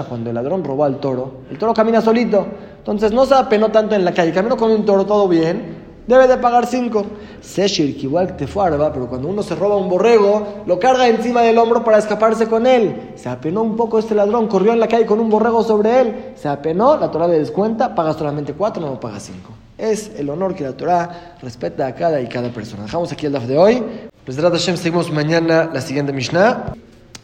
Cuando 0.09 0.29
el 0.29 0.35
ladrón 0.35 0.63
robó 0.63 0.85
al 0.85 0.97
toro, 0.97 1.33
el 1.51 1.57
toro 1.59 1.73
camina 1.73 2.01
solito, 2.01 2.47
entonces 2.77 3.11
no 3.11 3.25
se 3.27 3.35
apenó 3.35 3.69
tanto 3.69 3.93
en 3.93 4.05
la 4.05 4.11
calle, 4.11 4.31
caminó 4.31 4.57
con 4.57 4.71
un 4.71 4.83
toro 4.83 5.05
todo 5.05 5.27
bien, 5.27 5.80
debe 6.11 6.27
de 6.27 6.37
pagar 6.37 6.65
cinco. 6.65 7.05
Seshir, 7.41 7.95
que 7.95 8.03
igual 8.03 8.35
te 8.35 8.45
fuarba, 8.47 8.91
pero 8.91 9.07
cuando 9.07 9.27
uno 9.27 9.41
se 9.41 9.55
roba 9.55 9.77
un 9.77 9.89
borrego, 9.89 10.63
lo 10.65 10.79
carga 10.79 11.07
encima 11.07 11.41
del 11.41 11.57
hombro 11.57 11.83
para 11.83 11.97
escaparse 11.97 12.47
con 12.47 12.67
él. 12.67 13.13
Se 13.15 13.29
apenó 13.29 13.63
un 13.63 13.75
poco 13.75 13.97
este 13.97 14.13
ladrón, 14.13 14.47
corrió 14.47 14.73
en 14.73 14.79
la 14.79 14.87
calle 14.87 15.05
con 15.05 15.19
un 15.19 15.29
borrego 15.29 15.63
sobre 15.63 16.01
él, 16.01 16.15
se 16.35 16.47
apenó, 16.47 16.97
la 16.97 17.09
Torah 17.09 17.27
le 17.27 17.39
descuenta, 17.39 17.95
paga 17.95 18.13
solamente 18.13 18.53
cuatro, 18.53 18.85
no 18.85 18.99
paga 18.99 19.19
cinco. 19.19 19.51
Es 19.77 20.11
el 20.17 20.29
honor 20.29 20.53
que 20.53 20.63
la 20.63 20.73
Torah 20.73 21.35
respeta 21.41 21.87
a 21.87 21.95
cada 21.95 22.21
y 22.21 22.27
cada 22.27 22.49
persona. 22.49 22.83
Dejamos 22.83 23.11
aquí 23.11 23.25
el 23.25 23.31
DAF 23.31 23.45
de 23.45 23.57
hoy. 23.57 23.83
Pues 24.25 24.37
Hashem, 24.37 24.77
seguimos 24.77 25.11
mañana 25.11 25.69
la 25.73 25.81
siguiente 25.81 26.13
Mishnah. 26.13 26.73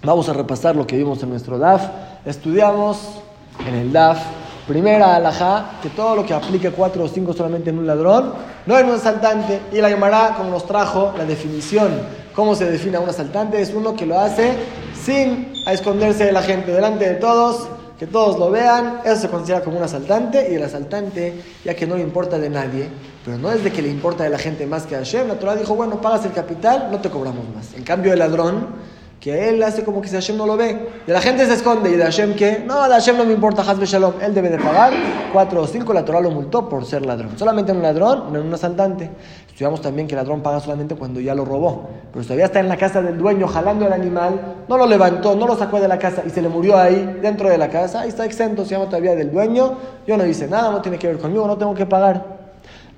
Vamos 0.03 0.27
a 0.29 0.33
repasar 0.33 0.75
lo 0.75 0.87
que 0.87 0.97
vimos 0.97 1.21
en 1.21 1.29
nuestro 1.29 1.59
DAF. 1.59 1.87
Estudiamos 2.25 2.97
en 3.67 3.75
el 3.75 3.91
DAF 3.91 4.19
Primera 4.67 5.15
alajá, 5.15 5.79
que 5.81 5.89
todo 5.89 6.17
lo 6.17 6.25
que 6.25 6.33
aplique 6.33 6.71
cuatro 6.71 7.05
o 7.05 7.07
cinco 7.07 7.31
solamente 7.31 7.69
en 7.69 7.79
un 7.79 7.87
ladrón, 7.87 8.33
no 8.65 8.77
en 8.77 8.87
un 8.87 8.95
asaltante. 8.95 9.61
Y 9.71 9.79
la 9.79 9.89
llamará, 9.89 10.33
como 10.35 10.49
nos 10.49 10.67
trajo 10.67 11.13
la 11.17 11.23
definición, 11.23 12.01
cómo 12.35 12.53
se 12.53 12.69
define 12.69 12.97
a 12.97 12.99
un 12.99 13.07
asaltante, 13.07 13.61
es 13.61 13.73
uno 13.73 13.95
que 13.95 14.05
lo 14.05 14.19
hace 14.19 14.51
sin 15.01 15.53
esconderse 15.65 16.25
de 16.25 16.33
la 16.33 16.41
gente, 16.41 16.73
delante 16.73 17.07
de 17.07 17.15
todos, 17.15 17.69
que 17.97 18.07
todos 18.07 18.37
lo 18.37 18.51
vean. 18.51 18.99
Eso 19.05 19.21
se 19.21 19.29
considera 19.29 19.61
como 19.61 19.77
un 19.77 19.83
asaltante. 19.83 20.49
Y 20.51 20.55
el 20.55 20.63
asaltante, 20.63 21.41
ya 21.63 21.73
que 21.73 21.87
no 21.87 21.95
le 21.95 22.01
importa 22.01 22.37
de 22.37 22.49
nadie, 22.49 22.89
pero 23.23 23.37
no 23.37 23.49
es 23.49 23.63
de 23.63 23.71
que 23.71 23.81
le 23.81 23.87
importa 23.87 24.25
de 24.25 24.29
la 24.29 24.37
gente 24.37 24.67
más 24.67 24.85
que 24.85 24.95
a 24.95 24.99
Hashem, 24.99 25.29
la 25.29 25.35
Torah 25.35 25.55
dijo, 25.55 25.75
bueno, 25.75 26.01
pagas 26.01 26.25
el 26.25 26.33
capital, 26.33 26.89
no 26.91 26.99
te 26.99 27.09
cobramos 27.09 27.45
más. 27.55 27.73
En 27.73 27.83
cambio, 27.83 28.11
el 28.11 28.19
ladrón 28.19 28.67
que 29.19 29.49
él 29.49 29.61
hace 29.63 29.83
como 29.83 30.01
que 30.01 30.07
si 30.07 30.15
Hashem 30.15 30.37
no 30.37 30.45
lo 30.45 30.57
ve. 30.57 30.89
De 31.05 31.13
la 31.13 31.21
gente 31.21 31.45
se 31.45 31.53
esconde 31.53 31.89
y 31.89 31.95
de 31.95 32.03
Hashem 32.03 32.35
que, 32.35 32.63
no, 32.65 32.83
de 32.87 32.93
Hashem 32.93 33.17
no 33.17 33.25
me 33.25 33.33
importa, 33.33 33.63
Hasbe 33.63 33.85
Shalom, 33.85 34.13
él 34.21 34.33
debe 34.33 34.49
de 34.49 34.59
pagar 34.59 34.93
cuatro 35.33 35.61
o 35.61 35.67
cinco, 35.67 35.93
la 35.93 36.05
Torah 36.05 36.21
lo 36.21 36.31
multó 36.31 36.69
por 36.69 36.85
ser 36.85 37.05
ladrón. 37.05 37.37
Solamente 37.37 37.71
en 37.71 37.77
un 37.77 37.83
ladrón, 37.83 38.31
no 38.31 38.39
en 38.39 38.47
un 38.47 38.53
asaltante. 38.53 39.09
Estudiamos 39.47 39.81
también 39.81 40.07
que 40.07 40.13
el 40.13 40.17
ladrón 40.17 40.41
paga 40.41 40.59
solamente 40.59 40.93
cuando 40.95 41.19
ya 41.19 41.33
lo 41.33 41.43
robó. 41.43 41.89
Pero 42.13 42.23
todavía 42.23 42.45
está 42.45 42.59
en 42.59 42.69
la 42.69 42.77
casa 42.77 43.01
del 43.01 43.17
dueño 43.17 43.47
jalando 43.47 43.87
el 43.87 43.93
animal, 43.93 44.57
no 44.67 44.77
lo 44.77 44.85
levantó, 44.85 45.35
no 45.35 45.47
lo 45.47 45.57
sacó 45.57 45.79
de 45.79 45.87
la 45.87 45.97
casa 45.97 46.21
y 46.25 46.29
se 46.29 46.41
le 46.41 46.49
murió 46.49 46.77
ahí, 46.77 47.17
dentro 47.21 47.49
de 47.49 47.57
la 47.57 47.69
casa, 47.69 48.01
ahí 48.01 48.09
está 48.09 48.23
exento, 48.23 48.65
se 48.65 48.71
llama 48.71 48.85
todavía 48.85 49.15
del 49.15 49.31
dueño, 49.31 49.77
yo 50.05 50.15
no 50.15 50.25
hice 50.27 50.47
nada, 50.47 50.69
no 50.69 50.81
tiene 50.81 50.99
que 50.99 51.07
ver 51.07 51.17
conmigo, 51.17 51.47
no 51.47 51.57
tengo 51.57 51.73
que 51.73 51.87
pagar. 51.87 52.36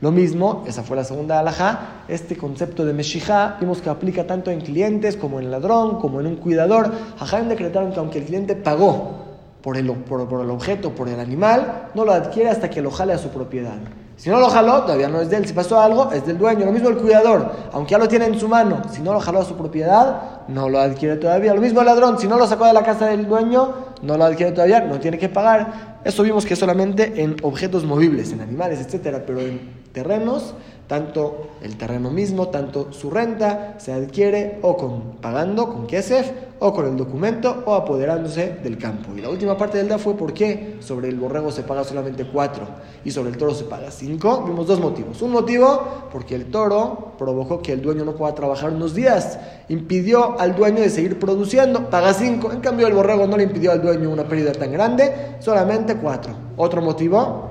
Lo 0.01 0.11
mismo, 0.11 0.63
esa 0.65 0.81
fue 0.81 0.95
la 0.95 1.03
segunda 1.03 1.39
alhaja, 1.39 2.03
este 2.07 2.37
concepto 2.37 2.85
de 2.85 2.93
Meshijá 2.93 3.57
vimos 3.59 3.81
que 3.81 3.89
aplica 3.89 4.25
tanto 4.25 4.49
en 4.49 4.61
clientes 4.61 5.17
como 5.17 5.41
en 5.41 5.51
ladrón, 5.51 5.99
como 5.99 6.21
en 6.21 6.27
un 6.27 6.35
cuidador. 6.37 6.89
Hajaim 7.19 7.49
decretaron 7.49 7.91
que 7.91 7.99
aunque 7.99 8.19
el 8.19 8.25
cliente 8.25 8.55
pagó 8.55 9.25
por 9.61 9.75
el, 9.75 9.91
por, 9.91 10.21
el 10.41 10.49
objeto, 10.51 10.95
por 10.95 11.09
el 11.09 11.19
animal, 11.19 11.89
no 11.95 12.05
lo 12.05 12.13
adquiere 12.13 12.49
hasta 12.49 12.69
que 12.69 12.81
lo 12.81 12.91
jale 12.91 13.11
a 13.11 13.17
su 13.17 13.27
propiedad. 13.27 13.75
Si 14.15 14.29
no 14.29 14.39
lo 14.39 14.49
jaló, 14.49 14.83
todavía 14.83 15.09
no 15.09 15.19
es 15.19 15.29
de 15.29 15.37
él. 15.37 15.45
Si 15.45 15.53
pasó 15.53 15.79
algo, 15.81 16.11
es 16.13 16.25
del 16.25 16.37
dueño. 16.37 16.65
Lo 16.65 16.71
mismo 16.71 16.89
el 16.89 16.97
cuidador, 16.97 17.51
aunque 17.73 17.91
ya 17.91 17.97
lo 17.97 18.07
tiene 18.07 18.25
en 18.25 18.39
su 18.39 18.47
mano, 18.47 18.81
si 18.91 19.01
no 19.01 19.13
lo 19.13 19.19
jaló 19.19 19.39
a 19.41 19.45
su 19.45 19.55
propiedad, 19.55 20.47
no 20.47 20.69
lo 20.69 20.79
adquiere 20.79 21.17
todavía. 21.17 21.53
Lo 21.53 21.61
mismo 21.61 21.81
el 21.81 21.85
ladrón, 21.85 22.19
si 22.19 22.27
no 22.27 22.37
lo 22.37 22.47
sacó 22.47 22.65
de 22.65 22.73
la 22.73 22.83
casa 22.83 23.07
del 23.07 23.27
dueño, 23.27 23.73
no 24.01 24.17
lo 24.17 24.23
adquiere 24.23 24.53
todavía, 24.53 24.81
no 24.81 24.99
tiene 24.99 25.17
que 25.17 25.27
pagar. 25.27 25.99
Eso 26.05 26.23
vimos 26.23 26.45
que 26.45 26.55
solamente 26.55 27.21
en 27.21 27.35
objetos 27.43 27.83
movibles, 27.83 28.31
en 28.31 28.41
animales, 28.41 28.79
etcétera, 28.79 29.23
pero 29.25 29.39
en 29.39 29.78
terrenos, 29.91 30.53
tanto 30.87 31.49
el 31.61 31.77
terreno 31.77 32.09
mismo, 32.09 32.49
tanto 32.49 32.91
su 32.91 33.11
renta 33.11 33.75
se 33.77 33.93
adquiere 33.93 34.59
o 34.63 34.75
con 34.75 35.17
pagando 35.21 35.67
con 35.67 35.85
Kesef 35.85 36.31
o 36.59 36.73
con 36.73 36.87
el 36.87 36.97
documento 36.97 37.63
o 37.65 37.73
apoderándose 37.73 38.57
del 38.63 38.77
campo. 38.77 39.15
Y 39.15 39.21
la 39.21 39.29
última 39.29 39.57
parte 39.57 39.77
del 39.77 39.87
DA 39.87 39.97
fue 39.97 40.15
por 40.15 40.33
qué 40.33 40.77
sobre 40.79 41.07
el 41.07 41.15
borrego 41.15 41.51
se 41.51 41.63
paga 41.63 41.83
solamente 41.83 42.25
cuatro 42.25 42.67
y 43.05 43.11
sobre 43.11 43.29
el 43.29 43.37
toro 43.37 43.53
se 43.53 43.63
paga 43.63 43.91
cinco. 43.91 44.43
Vimos 44.45 44.67
dos 44.67 44.79
motivos. 44.79 45.21
Un 45.21 45.31
motivo 45.31 46.09
porque 46.11 46.35
el 46.35 46.51
toro 46.51 47.13
provocó 47.17 47.61
que 47.61 47.71
el 47.73 47.81
dueño 47.81 48.03
no 48.03 48.15
pueda 48.15 48.35
trabajar 48.35 48.71
unos 48.71 48.93
días, 48.93 49.39
impidió 49.69 50.39
al 50.39 50.55
dueño 50.55 50.81
de 50.81 50.89
seguir 50.89 51.19
produciendo, 51.19 51.89
paga 51.89 52.13
cinco. 52.13 52.51
En 52.51 52.59
cambio 52.59 52.87
el 52.87 52.93
borrego 52.93 53.25
no 53.25 53.37
le 53.37 53.43
impidió 53.43 53.71
al 53.71 53.81
dueño 53.81 54.09
una 54.09 54.27
pérdida 54.27 54.51
tan 54.51 54.71
grande, 54.71 55.37
solamente 55.39 55.95
cuatro. 55.95 56.33
Otro 56.57 56.81
motivo 56.81 57.48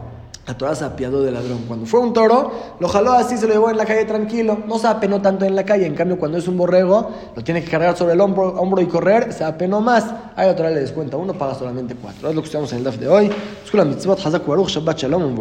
la 0.49 0.57
Torah 0.57 0.75
se 0.75 0.83
apiadó 0.83 1.21
del 1.21 1.35
ladrón. 1.35 1.65
Cuando 1.69 1.85
fue 1.85 2.01
un 2.01 2.15
toro, 2.15 2.51
lo 2.81 2.89
jaló 2.89 3.13
así, 3.13 3.37
se 3.37 3.47
lo 3.47 3.53
llevó 3.53 3.69
en 3.69 3.77
la 3.77 3.85
calle 3.85 4.07
tranquilo. 4.07 4.57
No 4.67 4.79
se 4.79 4.87
apenó 4.87 5.21
tanto 5.21 5.45
en 5.45 5.55
la 5.55 5.63
calle. 5.63 5.85
En 5.85 5.95
cambio, 5.95 6.19
cuando 6.19 6.39
es 6.39 6.49
un 6.49 6.57
borrego, 6.57 7.11
lo 7.37 7.45
tiene 7.45 7.63
que 7.63 7.71
cargar 7.71 7.95
sobre 7.99 8.15
el 8.15 8.21
hombro, 8.23 8.59
hombro 8.59 8.81
y 8.81 8.87
correr, 8.87 9.31
se 9.35 9.45
apenó 9.45 9.83
más. 9.83 10.07
Ahí 10.37 10.49
otra 10.49 10.71
le 10.71 10.81
descuenta 10.81 11.19
uno, 11.19 11.35
paga 11.35 11.55
solamente 11.55 11.95
cuatro. 11.95 12.31
Es 12.31 12.35
lo 12.35 12.41
que 12.41 12.47
estamos 12.47 12.73
en 12.73 12.79
el 12.79 12.85
DAF 12.85 12.97
de 12.97 13.09
hoy. 13.09 13.31
Shabbat 13.71 14.99
Shalom, 14.99 15.37